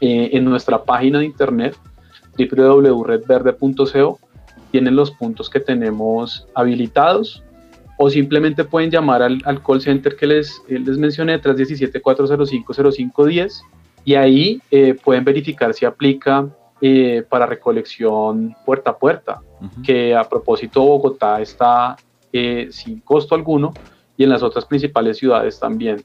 [0.01, 1.77] Eh, en nuestra página de internet
[2.37, 4.18] www.redverde.co
[4.73, 7.45] tienen los puntos que tenemos habilitados
[7.99, 13.62] o simplemente pueden llamar al, call center que les, eh, les mencioné, 317-405-0510
[14.05, 16.49] y ahí eh, pueden verificar si aplica
[17.29, 19.41] para recolección puerta a puerta,
[19.85, 21.95] que a propósito Bogotá está
[22.33, 23.73] sin costo alguno
[24.17, 26.03] y en las otras principales ciudades también.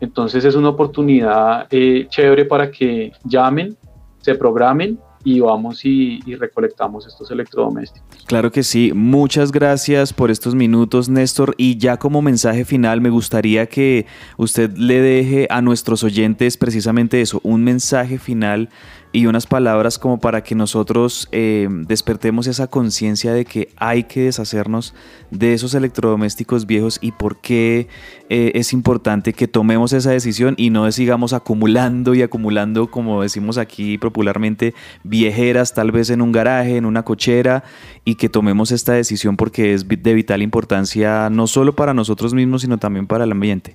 [0.00, 3.76] Entonces es una oportunidad eh, chévere para que llamen,
[4.20, 8.24] se programen y vamos y, recolectamos estos electrodomésticos.
[8.26, 13.10] Claro que sí, muchas gracias por estos minutos Néstor y ya como mensaje final me
[13.10, 14.06] gustaría que
[14.36, 18.70] usted le deje a nuestros oyentes precisamente eso, un mensaje final
[19.12, 24.22] y unas palabras como para que nosotros eh, despertemos esa conciencia de que hay que
[24.22, 24.94] deshacernos
[25.30, 27.88] de esos electrodomésticos viejos y por qué
[28.28, 33.58] eh, es importante que tomemos esa decisión y no sigamos acumulando y acumulando, como decimos
[33.58, 37.64] aquí popularmente, viejeras tal vez en un garaje, en una cochera
[38.04, 42.62] y que tomemos esta decisión porque es de vital importancia no solo para nosotros mismos,
[42.62, 43.74] sino también para el ambiente.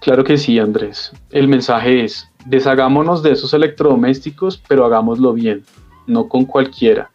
[0.00, 1.12] Claro que sí, Andrés.
[1.30, 5.62] El mensaje es, deshagámonos de esos electrodomésticos, pero hagámoslo bien,
[6.06, 7.10] no con cualquiera.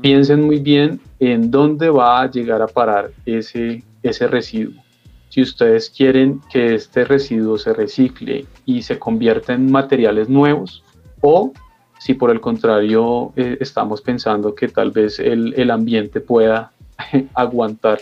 [0.00, 4.82] Piensen muy bien en dónde va a llegar a parar ese, ese residuo.
[5.28, 10.84] Si ustedes quieren que este residuo se recicle y se convierta en materiales nuevos,
[11.20, 11.52] o
[11.98, 16.72] si por el contrario eh, estamos pensando que tal vez el, ambiente pueda
[17.34, 18.00] aguantar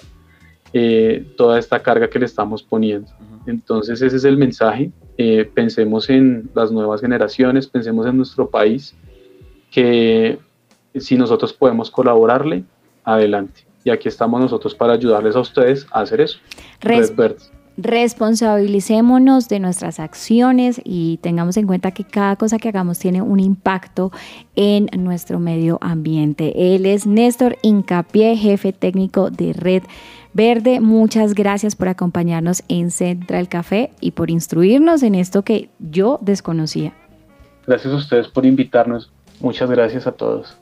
[0.73, 3.11] eh, toda esta carga que le estamos poniendo.
[3.47, 4.91] Entonces ese es el mensaje.
[5.19, 8.95] Eh, pensemos en las nuevas generaciones, pensemos en nuestro país,
[9.71, 10.39] que
[10.95, 12.65] si nosotros podemos colaborarle,
[13.05, 13.67] adelante.
[13.85, 16.39] Y aquí estamos nosotros para ayudarles a ustedes a hacer eso.
[16.81, 17.37] Res- Red
[17.77, 23.41] responsabilicémonos de nuestras acciones y tengamos en cuenta que cada cosa que hagamos tiene un
[23.41, 24.13] impacto
[24.55, 26.75] en nuestro medio ambiente.
[26.75, 29.85] Él es Néstor Incapié, jefe técnico de Red
[30.33, 30.81] Verde.
[30.81, 36.93] Muchas gracias por acompañarnos en Central Café y por instruirnos en esto que yo desconocía.
[37.67, 39.11] Gracias a ustedes por invitarnos.
[39.41, 40.60] Muchas gracias a todos.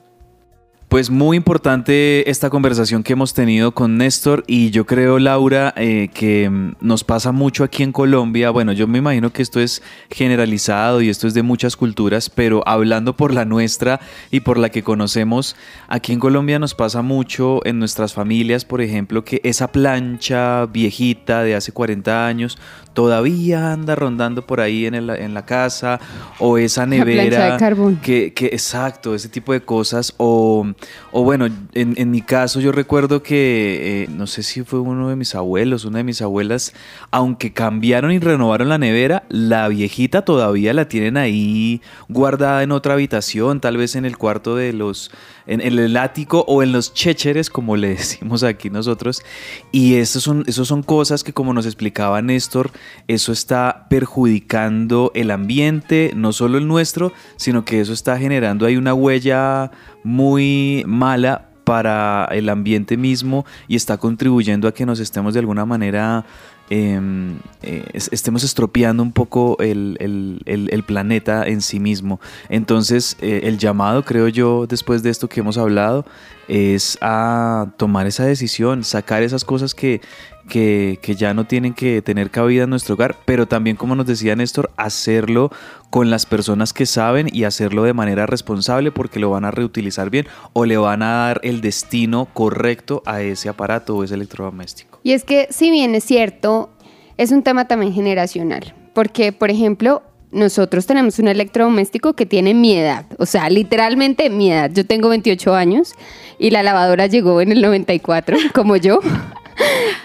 [0.89, 6.09] Pues muy importante esta conversación que hemos tenido con Néstor y yo creo, Laura, eh,
[6.11, 6.49] que
[6.81, 8.49] nos pasa mucho aquí en Colombia.
[8.49, 12.67] Bueno, yo me imagino que esto es generalizado y esto es de muchas culturas, pero
[12.67, 13.99] hablando por la nuestra
[14.31, 15.55] y por la que conocemos,
[15.89, 21.43] aquí en Colombia nos pasa mucho en nuestras familias, por ejemplo, que esa plancha viejita
[21.43, 22.57] de hace 40 años
[22.99, 26.01] todavía anda rondando por ahí en, el- en la casa
[26.37, 27.95] o esa La plancha de nevera carbón.
[28.01, 30.13] que, que exacto, ese tipo de cosas.
[30.17, 30.67] O,
[31.13, 35.07] o bueno, en, en mi caso yo recuerdo que, eh, no sé si fue uno
[35.07, 36.73] de mis abuelos, una de mis abuelas,
[37.09, 42.95] aunque cambiaron y renovaron la nevera, la viejita todavía la tienen ahí guardada en otra
[42.95, 45.09] habitación, tal vez en el cuarto de los,
[45.47, 49.23] en, en el ático o en los chécheres, como le decimos aquí nosotros.
[49.71, 52.71] Y eso son, son cosas que como nos explicaba Néstor,
[53.07, 58.77] eso está perjudicando el ambiente, no solo el nuestro, sino que eso está generando ahí
[58.77, 59.71] una huella
[60.03, 65.65] muy mala para el ambiente mismo y está contribuyendo a que nos estemos de alguna
[65.65, 66.25] manera
[66.71, 72.19] em, eh, es- estemos estropeando un poco el, el- el- el planeta en sí mismo.
[72.47, 76.05] Entonces, eh, el llamado, creo yo, después de esto que hemos hablado,
[76.47, 80.01] es a tomar esa decisión, sacar esas cosas que,
[80.49, 84.35] que, ya no tienen que tener cabida en nuestro hogar, pero también, como nos decía
[84.35, 85.51] Néstor, hacerlo
[85.89, 90.09] con las personas que saben y hacerlo de manera responsable porque lo van a reutilizar
[90.09, 94.99] bien o le van a dar el destino correcto a ese aparato o ese electrodoméstico.
[95.03, 96.69] Y es que si bien es cierto,
[97.17, 102.73] es un tema también generacional, porque por ejemplo, nosotros tenemos un electrodoméstico que tiene mi
[102.73, 104.69] edad, o sea, literalmente mi edad.
[104.71, 105.93] Yo tengo 28 años
[106.37, 108.99] y la lavadora llegó en el 94, como yo.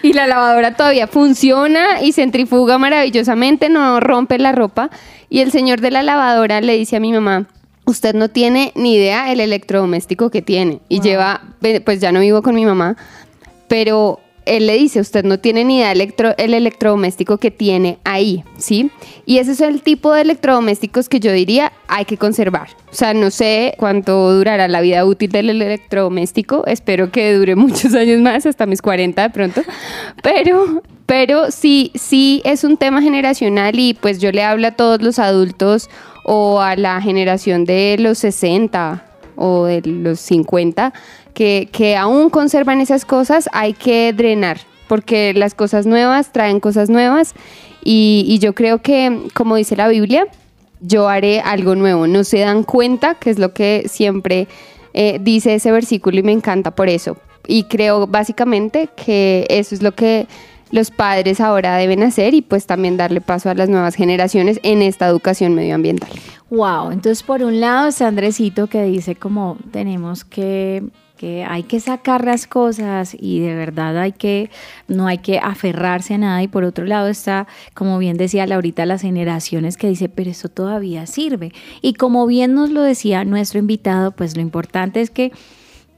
[0.01, 4.89] Y la lavadora todavía funciona y centrifuga maravillosamente, no rompe la ropa.
[5.29, 7.47] Y el señor de la lavadora le dice a mi mamá,
[7.85, 10.79] usted no tiene ni idea el electrodoméstico que tiene.
[10.89, 11.41] Y lleva,
[11.83, 12.97] pues ya no vivo con mi mamá,
[13.67, 18.43] pero él le dice, usted no tiene ni idea electro, el electrodoméstico que tiene ahí,
[18.57, 18.91] ¿sí?
[19.25, 22.69] Y ese es el tipo de electrodomésticos que yo diría hay que conservar.
[22.91, 27.93] O sea, no sé cuánto durará la vida útil del electrodoméstico, espero que dure muchos
[27.93, 29.61] años más, hasta mis 40 de pronto,
[30.21, 35.01] pero, pero sí, sí es un tema generacional y pues yo le hablo a todos
[35.01, 35.89] los adultos
[36.23, 39.05] o a la generación de los 60
[39.35, 40.93] o de los 50
[41.35, 46.89] que, que aún conservan esas cosas, hay que drenar, porque las cosas nuevas traen cosas
[46.89, 47.35] nuevas
[47.87, 50.27] y, yo creo que, como dice la Biblia,
[50.81, 52.07] yo haré algo nuevo.
[52.07, 54.47] No se dan cuenta, que es lo que siempre
[54.93, 57.17] eh, dice ese versículo y me encanta por eso.
[57.47, 60.27] Y creo básicamente que eso es lo que
[60.71, 64.81] los padres ahora deben hacer y pues también darle paso a las nuevas generaciones en
[64.81, 66.09] esta educación medioambiental.
[66.49, 70.83] Wow, entonces por un lado está Andresito que dice como tenemos que
[71.17, 74.49] que hay que sacar las cosas y de verdad hay que
[74.87, 78.85] no hay que aferrarse a nada y por otro lado está como bien decía Laurita
[78.85, 81.51] las generaciones que dice pero eso todavía sirve
[81.81, 85.31] y como bien nos lo decía nuestro invitado pues lo importante es que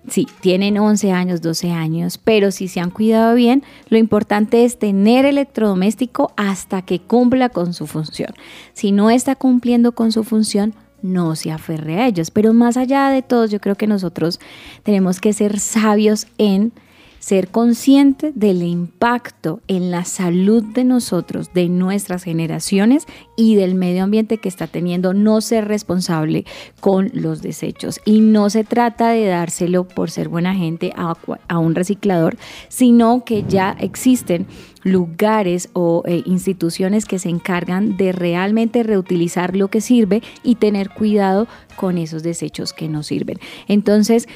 [0.10, 4.80] Sí, tienen 11 años, 12 años, pero si se han cuidado bien, lo importante es
[4.80, 8.30] tener electrodoméstico hasta que cumpla con su función.
[8.72, 12.32] Si no está cumpliendo con su función, no se aferre a ellos.
[12.32, 14.40] Pero más allá de todo, yo creo que nosotros
[14.84, 16.74] tenemos que ser sabios en
[17.20, 24.04] ser consciente del impacto en la salud de nosotros, de nuestras generaciones y del medio
[24.04, 26.46] ambiente que está teniendo, no ser responsable
[26.80, 28.00] con los desechos.
[28.06, 31.16] Y no se trata de dárselo por ser buena gente a,
[31.58, 32.38] un reciclador,
[32.70, 34.48] sino que ya existen
[34.84, 40.90] lugares o eh, instituciones que se encargan de realmente reutilizar lo que sirve y tener
[40.92, 43.40] cuidado con esos desechos que no sirven.
[43.68, 44.28] Entonces,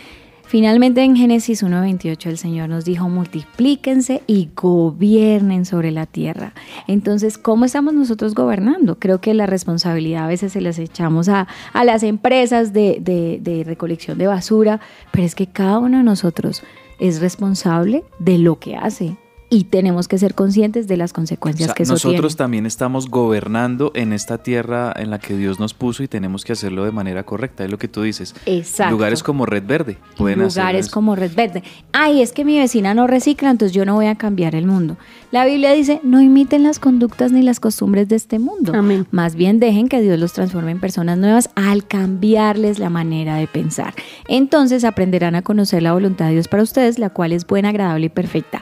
[0.52, 6.52] Finalmente en Génesis 1.28 el Señor nos dijo, multiplíquense y gobiernen sobre la tierra.
[6.88, 9.00] Entonces, ¿cómo estamos nosotros gobernando?
[9.00, 13.40] Creo que la responsabilidad a veces se las echamos a, a las empresas de, de,
[13.42, 14.82] de recolección de basura,
[15.12, 16.64] pero es que cada uno de nosotros
[17.00, 19.16] es responsable de lo que hace.
[19.54, 22.38] Y tenemos que ser conscientes de las O consecuencias sea, que eso nosotros tiene.
[22.38, 26.54] también estamos gobernando en esta tierra en la que Dios nos puso y tenemos que
[26.54, 27.66] hacerlo de manera correcta.
[27.66, 28.34] Es lo que tú dices.
[28.46, 28.92] Exacto.
[28.92, 31.64] Lugares como Red Verde pueden lugares como Red Verde.
[31.92, 34.96] Ay, es que mi vecina no recicla, entonces yo no voy a cambiar el mundo.
[35.32, 38.72] La Biblia dice, no imiten las conductas ni las costumbres de este mundo.
[38.74, 39.06] Amén.
[39.12, 43.48] Más bien dejen que Dios los transforme en personas nuevas al cambiarles la manera de
[43.48, 43.94] pensar.
[44.30, 48.06] Entonces aprenderán a conocer la voluntad de Dios para ustedes, la cual es buena, agradable
[48.06, 48.62] y perfecta.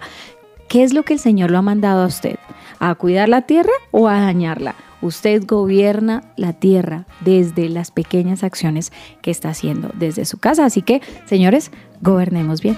[0.69, 2.35] ¿Qué es lo que el Señor lo ha mandado a usted?
[2.77, 4.75] ¿A cuidar la tierra o a dañarla?
[5.01, 8.93] Usted gobierna la tierra desde las pequeñas acciones
[9.23, 10.65] que está haciendo desde su casa.
[10.65, 12.77] Así que, señores, gobernemos bien.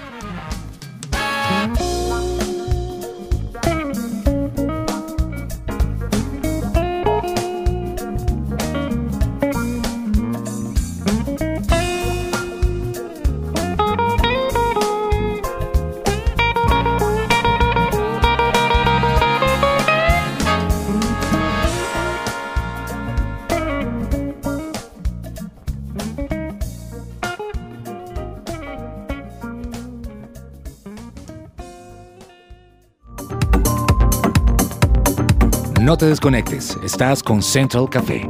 [35.92, 38.22] No te desconectes, estás con Central Café.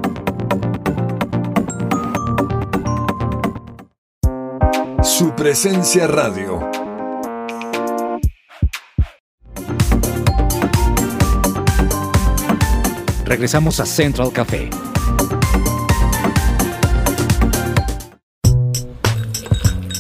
[5.04, 6.60] Su presencia radio.
[13.26, 14.68] Regresamos a Central Café.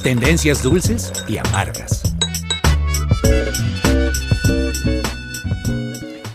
[0.01, 2.01] Tendencias dulces y amargas.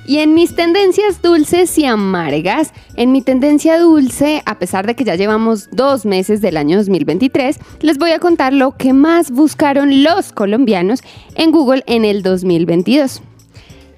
[0.06, 5.02] Y en mis tendencias dulces y amargas, en mi tendencia dulce, a pesar de que
[5.02, 10.04] ya llevamos dos meses del año 2023, les voy a contar lo que más buscaron
[10.04, 11.02] los colombianos
[11.34, 13.20] en Google en el 2022.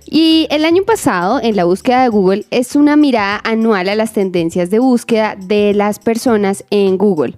[0.07, 4.15] Y el año pasado, en la búsqueda de Google, es una mirada anual a las
[4.15, 7.35] tendencias de búsqueda de las personas en Google.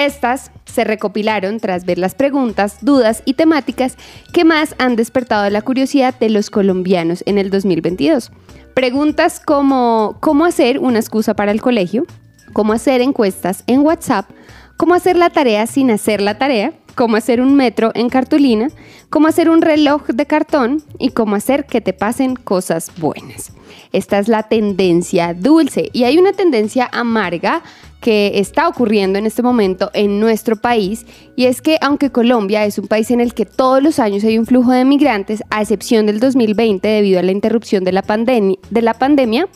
[0.00, 3.98] Estas se recopilaron tras ver las preguntas, dudas y temáticas
[4.32, 8.32] que más han despertado la curiosidad de los colombianos en el 2022.
[8.72, 12.06] Preguntas como cómo hacer una excusa para el colegio,
[12.54, 14.30] cómo hacer encuestas en WhatsApp,
[14.78, 18.68] cómo hacer la tarea sin hacer la tarea, cómo hacer un metro en cartulina,
[19.08, 23.52] cómo hacer un reloj de cartón y cómo hacer que te pasen cosas buenas.
[23.92, 27.62] Esta es la tendencia dulce y hay una tendencia amarga
[28.00, 31.04] que está ocurriendo en este momento en nuestro país
[31.36, 34.38] y es que aunque Colombia es un país en el que todos los años hay
[34.38, 38.82] un flujo de migrantes, a excepción del 2020 debido a la interrupción de la, de
[38.82, 39.48] la pandemia,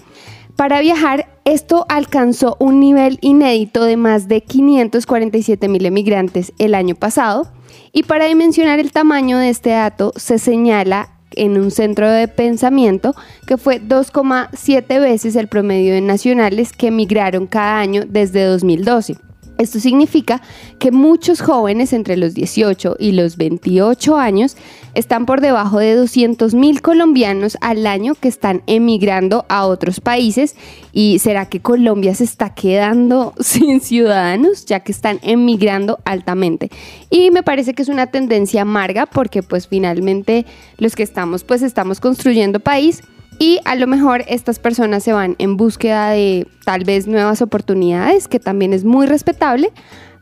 [0.56, 6.94] para viajar esto alcanzó un nivel inédito de más de 547 mil emigrantes el año
[6.94, 7.50] pasado
[7.92, 13.14] y para dimensionar el tamaño de este dato se señala en un centro de pensamiento
[13.46, 19.16] que fue 2,7 veces el promedio de nacionales que emigraron cada año desde 2012.
[19.56, 20.42] Esto significa
[20.78, 24.56] que muchos jóvenes entre los 18 y los 28 años
[24.94, 30.56] están por debajo de 200 mil colombianos al año que están emigrando a otros países.
[30.92, 36.70] ¿Y será que Colombia se está quedando sin ciudadanos ya que están emigrando altamente?
[37.10, 40.46] Y me parece que es una tendencia amarga porque pues finalmente
[40.78, 43.02] los que estamos pues estamos construyendo país
[43.38, 48.28] y a lo mejor estas personas se van en búsqueda de tal vez nuevas oportunidades,
[48.28, 49.72] que también es muy respetable,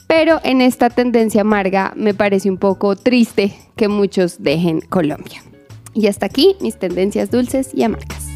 [0.07, 5.43] pero en esta tendencia amarga me parece un poco triste que muchos dejen Colombia.
[5.95, 8.29] Y hasta aquí mis tendencias dulces y amargas.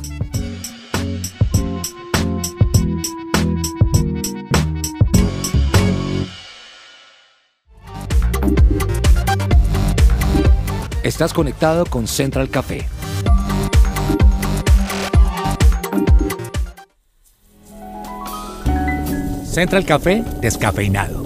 [11.02, 12.84] Estás conectado con Central Café.
[19.56, 21.24] Central Café descafeinado.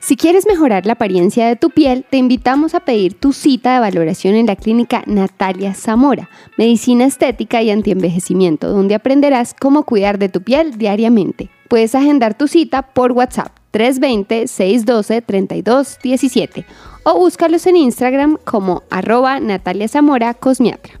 [0.00, 3.80] Si quieres mejorar la apariencia de tu piel, te invitamos a pedir tu cita de
[3.80, 6.28] valoración en la clínica Natalia Zamora,
[6.58, 11.48] Medicina Estética y Antienvejecimiento, donde aprenderás cómo cuidar de tu piel diariamente.
[11.70, 16.66] Puedes agendar tu cita por WhatsApp 320-612-3217
[17.08, 20.98] o búscalos en Instagram como arroba Natalia Zamora Cosmiatra.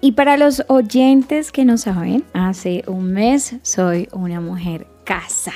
[0.00, 5.54] Y para los oyentes que no saben, hace un mes soy una mujer casada.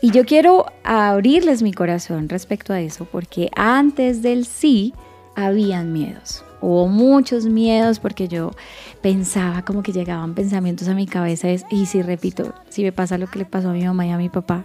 [0.00, 4.94] Y yo quiero abrirles mi corazón respecto a eso, porque antes del sí
[5.34, 6.44] habían miedos.
[6.60, 8.52] hubo muchos miedos porque yo
[9.00, 13.18] pensaba como que llegaban pensamientos a mi cabeza, es, y si repito, si me pasa
[13.18, 14.64] lo que le pasó a mi mamá y a mi papá,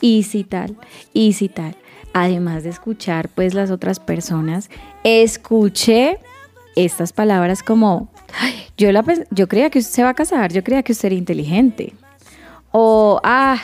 [0.00, 0.78] y si tal,
[1.12, 1.76] y si tal.
[2.12, 4.68] Además de escuchar pues las otras personas,
[5.04, 6.18] escuché
[6.76, 8.08] estas palabras como,
[8.76, 11.14] yo, la, yo creía que usted se va a casar, yo creía que usted era
[11.14, 11.92] inteligente.
[12.72, 13.58] O, ah,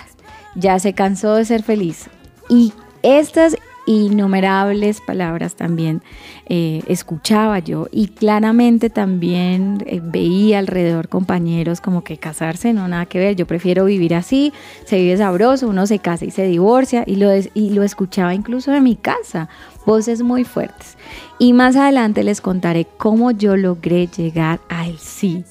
[0.55, 2.09] ya se cansó de ser feliz.
[2.49, 2.73] Y
[3.03, 3.57] estas
[3.87, 6.03] innumerables palabras también
[6.47, 13.07] eh, escuchaba yo y claramente también eh, veía alrededor compañeros como que casarse no nada
[13.07, 14.53] que ver, yo prefiero vivir así,
[14.85, 18.73] se vive sabroso, uno se casa y se divorcia y lo, y lo escuchaba incluso
[18.73, 19.49] de mi casa,
[19.87, 20.99] voces muy fuertes.
[21.39, 25.45] Y más adelante les contaré cómo yo logré llegar al sí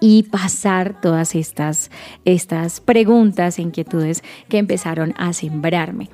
[0.00, 1.90] y pasar todas estas,
[2.24, 6.08] estas preguntas, inquietudes que empezaron a sembrarme.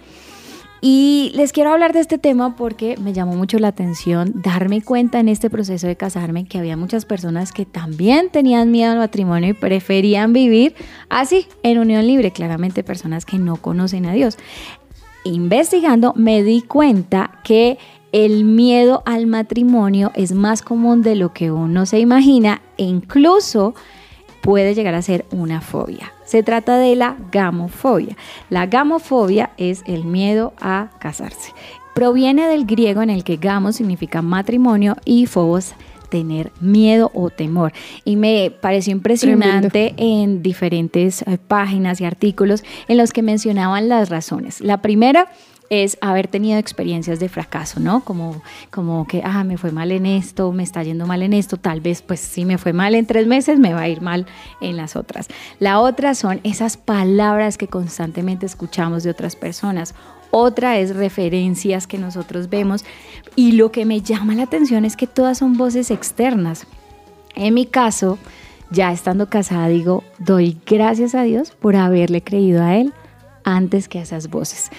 [0.86, 5.18] Y les quiero hablar de este tema porque me llamó mucho la atención darme cuenta
[5.18, 9.48] en este proceso de casarme que había muchas personas que también tenían miedo al matrimonio
[9.48, 10.74] y preferían vivir
[11.08, 14.36] así, en unión libre, claramente personas que no conocen a Dios.
[15.24, 17.78] Investigando me di cuenta que
[18.12, 23.74] el miedo al matrimonio es más común de lo que uno se imagina e incluso
[24.42, 26.13] puede llegar a ser una fobia.
[26.24, 28.16] Se trata de la gamofobia.
[28.50, 31.52] La gamofobia es el miedo a casarse.
[31.94, 35.74] Proviene del griego en el que gamos significa matrimonio y phobos
[36.08, 37.72] tener miedo o temor.
[38.04, 44.10] Y me pareció impresionante en diferentes eh, páginas y artículos en los que mencionaban las
[44.10, 44.60] razones.
[44.60, 45.28] La primera
[45.82, 48.04] es haber tenido experiencias de fracaso, ¿no?
[48.04, 51.56] Como, como que, ah, me fue mal en esto, me está yendo mal en esto,
[51.56, 54.26] tal vez pues si me fue mal en tres meses, me va a ir mal
[54.60, 55.28] en las otras.
[55.58, 59.94] La otra son esas palabras que constantemente escuchamos de otras personas.
[60.30, 62.84] Otra es referencias que nosotros vemos
[63.36, 66.66] y lo que me llama la atención es que todas son voces externas.
[67.36, 68.18] En mi caso,
[68.70, 72.92] ya estando casada, digo, doy gracias a Dios por haberle creído a Él
[73.44, 74.70] antes que a esas voces.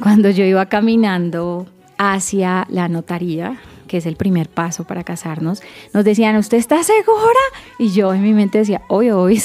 [0.00, 1.66] Cuando yo iba caminando
[1.98, 5.60] hacia la notaría, que es el primer paso para casarnos,
[5.92, 7.40] nos decían, ¿usted está segura?
[7.80, 9.42] Y yo en mi mente decía, hoy, hoy.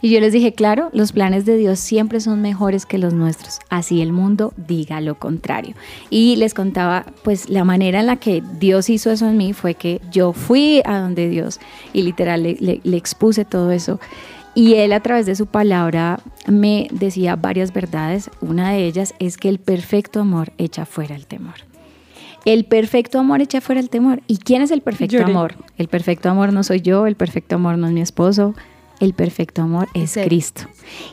[0.00, 3.58] y yo les dije, claro, los planes de Dios siempre son mejores que los nuestros.
[3.68, 5.74] Así el mundo diga lo contrario.
[6.08, 9.74] Y les contaba, pues la manera en la que Dios hizo eso en mí fue
[9.74, 11.60] que yo fui a donde Dios
[11.92, 14.00] y literal le, le expuse todo eso.
[14.56, 18.30] Y él a través de su palabra me decía varias verdades.
[18.40, 21.56] Una de ellas es que el perfecto amor echa fuera el temor.
[22.46, 24.22] El perfecto amor echa fuera el temor.
[24.26, 25.56] ¿Y quién es el perfecto amor?
[25.76, 28.54] El perfecto amor no soy yo, el perfecto amor no es mi esposo,
[29.00, 30.62] el perfecto amor es, Cristo.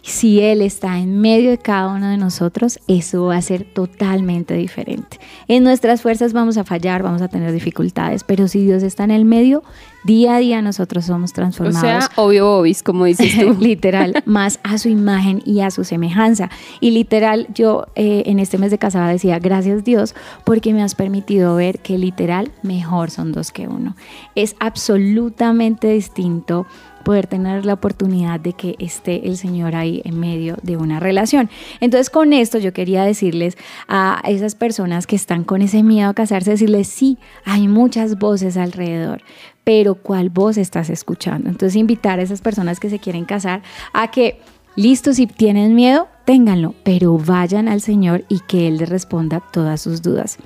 [0.01, 4.53] Si Él está en medio de cada uno de nosotros, eso va a ser totalmente
[4.53, 5.19] diferente.
[5.47, 9.11] En nuestras fuerzas vamos a fallar, vamos a tener dificultades, pero si Dios está en
[9.11, 9.63] el medio,
[10.03, 11.77] día a día nosotros somos transformados.
[11.77, 13.53] O sea, obvio, obis, como dices tú.
[13.59, 16.49] literal, más a su imagen y a su semejanza.
[16.79, 20.95] Y literal, yo eh, en este mes de casada decía, gracias Dios, porque me has
[20.95, 23.95] permitido ver que literal mejor son dos que uno.
[24.35, 26.65] Es absolutamente distinto
[27.03, 31.49] poder tener la oportunidad de que esté el Señor ahí en medio de una relación.
[31.79, 36.13] Entonces con esto yo quería decirles a esas personas que están con ese miedo a
[36.13, 39.21] casarse, decirles, sí, hay muchas voces alrededor,
[39.63, 41.49] pero ¿cuál voz estás escuchando?
[41.49, 43.61] Entonces invitar a esas personas que se quieren casar
[43.93, 44.39] a que,
[44.75, 49.81] listo, si tienen miedo, ténganlo, pero vayan al Señor y que Él les responda todas
[49.81, 50.37] sus dudas.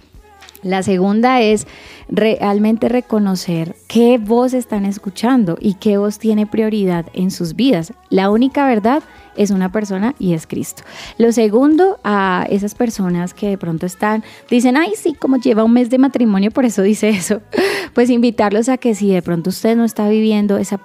[0.64, 1.68] La segunda es
[2.10, 7.94] realmente reconocer qué voz están escuchando y qué voz tiene prioridad en sus vidas.
[8.10, 9.04] La única verdad
[9.36, 10.84] es una persona y es Cristo.
[11.18, 15.74] Lo segundo, a esas personas que de pronto están, dicen, ay, sí, como lleva un
[15.74, 17.42] mes de matrimonio, por eso dice eso,
[17.94, 20.78] pues invitarlos a que si de pronto usted no está viviendo ese,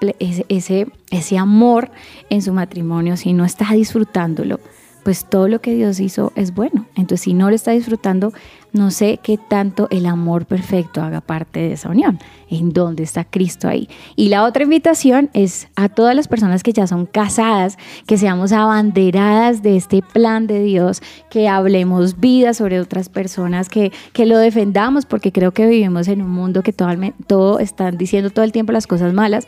[0.49, 1.91] ese, ese amor
[2.29, 4.61] en su matrimonio, si no está disfrutándolo,
[5.03, 6.87] pues todo lo que Dios hizo es bueno.
[6.95, 8.33] Entonces, si no lo está disfrutando,
[8.73, 12.19] no sé qué tanto el amor perfecto haga parte de esa unión.
[12.49, 13.89] ¿En dónde está Cristo ahí?
[14.17, 18.53] Y la otra invitación es a todas las personas que ya son casadas, que seamos
[18.53, 24.39] abanderadas de este plan de Dios, que hablemos vida sobre otras personas, que, que lo
[24.39, 26.89] defendamos, porque creo que vivimos en un mundo que todo,
[27.27, 29.47] todo están diciendo todo el tiempo las cosas malas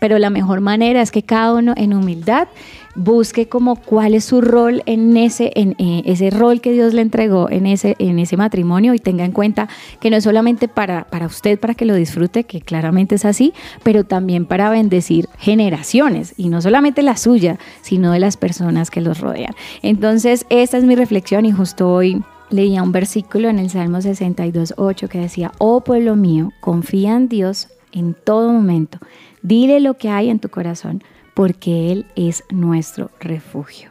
[0.00, 2.48] pero la mejor manera es que cada uno en humildad
[2.94, 7.02] busque como cuál es su rol en ese, en, eh, ese rol que Dios le
[7.02, 9.68] entregó en ese, en ese matrimonio y tenga en cuenta
[10.00, 13.52] que no es solamente para, para usted, para que lo disfrute, que claramente es así,
[13.82, 19.00] pero también para bendecir generaciones y no solamente la suya, sino de las personas que
[19.00, 19.54] los rodean.
[19.82, 25.08] Entonces, esta es mi reflexión y justo hoy leía un versículo en el Salmo 62.8
[25.08, 28.98] que decía, oh pueblo mío, confía en Dios en todo momento,
[29.44, 33.90] dile lo que hay en tu corazón, porque Él es nuestro refugio.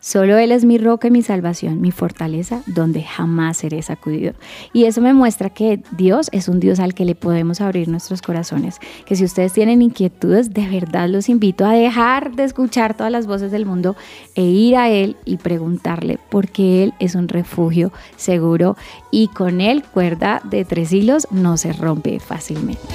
[0.00, 4.32] Solo Él es mi roca y mi salvación, mi fortaleza, donde jamás seré sacudido.
[4.72, 8.20] Y eso me muestra que Dios es un Dios al que le podemos abrir nuestros
[8.20, 8.80] corazones.
[9.06, 13.28] Que si ustedes tienen inquietudes, de verdad los invito a dejar de escuchar todas las
[13.28, 13.94] voces del mundo
[14.34, 18.76] e ir a Él y preguntarle, porque Él es un refugio seguro
[19.12, 22.88] y con Él cuerda de tres hilos no se rompe fácilmente.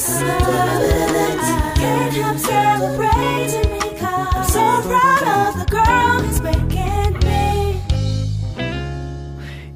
[0.00, 0.20] It's
[1.74, 3.77] can't help celebrating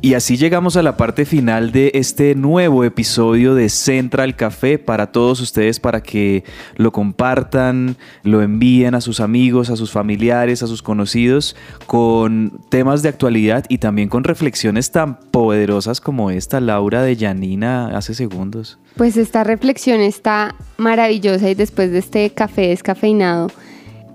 [0.05, 5.13] Y así llegamos a la parte final de este nuevo episodio de Central Café para
[5.13, 6.43] todos ustedes, para que
[6.75, 11.55] lo compartan, lo envíen a sus amigos, a sus familiares, a sus conocidos,
[11.87, 17.97] con temas de actualidad y también con reflexiones tan poderosas como esta, Laura de Janina,
[17.97, 18.81] hace segundos.
[18.97, 23.53] Pues esta reflexión está maravillosa y después de este café descafeinado,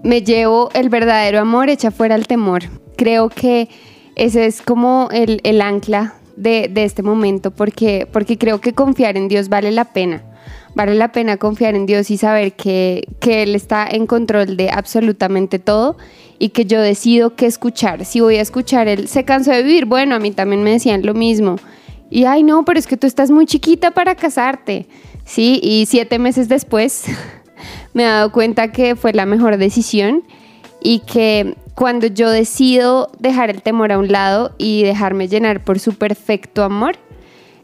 [0.03, 2.63] me llevo el verdadero amor echa fuera el temor.
[2.97, 3.69] Creo que
[4.17, 8.07] ese es como el, ancla de, este momento porque,
[8.39, 10.23] creo que confiar en Dios vale la pena.
[10.73, 14.69] Vale la pena confiar en Dios y saber que, que Él está en control de
[14.69, 15.97] absolutamente todo
[16.39, 18.05] y que yo decido qué escuchar.
[18.05, 21.05] Si voy a escuchar Él se cansó de vivir, bueno, a mí también me decían
[21.05, 21.57] lo mismo.
[22.09, 24.87] Y ay, no, pero es que tú estás muy chiquita para casarte.
[25.25, 27.05] Sí, y siete meses después
[27.93, 30.23] me he dado cuenta que fue la mejor decisión
[30.81, 35.77] y que cuando yo decido dejar el temor a un lado y dejarme llenar por
[35.77, 36.97] su perfecto amor,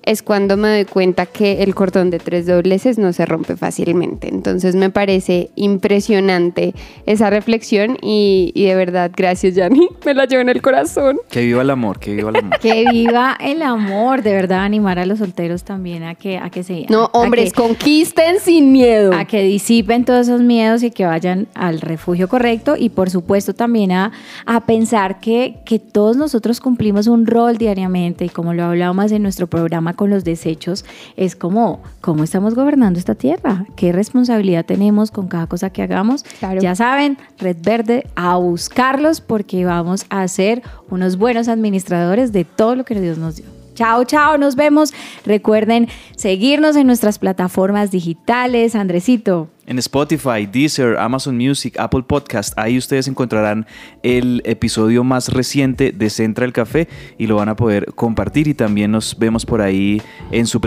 [0.04, 4.28] es cuando me doy cuenta que el cordón de tres dobleces no se rompe fácilmente.
[4.28, 6.74] Entonces me parece impresionante
[7.06, 11.20] esa reflexión y, de verdad, gracias Yanni, me la llevo en el corazón.
[11.30, 12.60] Que viva el amor, que viva el amor.
[12.62, 16.64] que viva el amor, de verdad, animar a los solteros también a que, a que
[16.64, 16.86] se...
[16.90, 19.14] No, hombres, conquisten sin miedo.
[19.14, 23.54] A que disipen todos esos miedos y que vayan al refugio correcto y por supuesto
[23.54, 24.12] también a,
[24.46, 29.24] a pensar que, que todos nosotros cumplimos un rol diariamente y como lo hablábamos en
[29.24, 30.86] nuestro programa con los desechos
[31.16, 33.66] es como, ¿cómo estamos gobernando esta tierra?
[33.76, 36.26] ¿Qué responsabilidad tenemos con cada cosa que hagamos?
[36.62, 42.76] Ya saben, Red Verde, a buscarlos porque vamos a ser unos buenos administradores de todo
[42.76, 43.46] lo que Dios nos dio.
[43.76, 44.94] Chao, chao, nos vemos.
[45.26, 48.76] Recuerden seguirnos en nuestras plataformas digitales.
[48.76, 49.53] Andresito.
[49.66, 53.66] En Spotify, Deezer, Amazon Music, Apple Podcast, ahí ustedes encontrarán
[54.02, 56.88] el episodio más reciente de Central Café
[57.18, 60.02] y lo van a poder compartir y también nos vemos por ahí
[60.32, 60.60] en su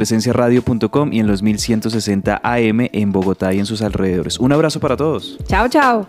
[1.12, 4.38] y en los 1160 AM en Bogotá y en sus alrededores.
[4.38, 5.38] Un abrazo para todos.
[5.46, 6.08] Chao, chao.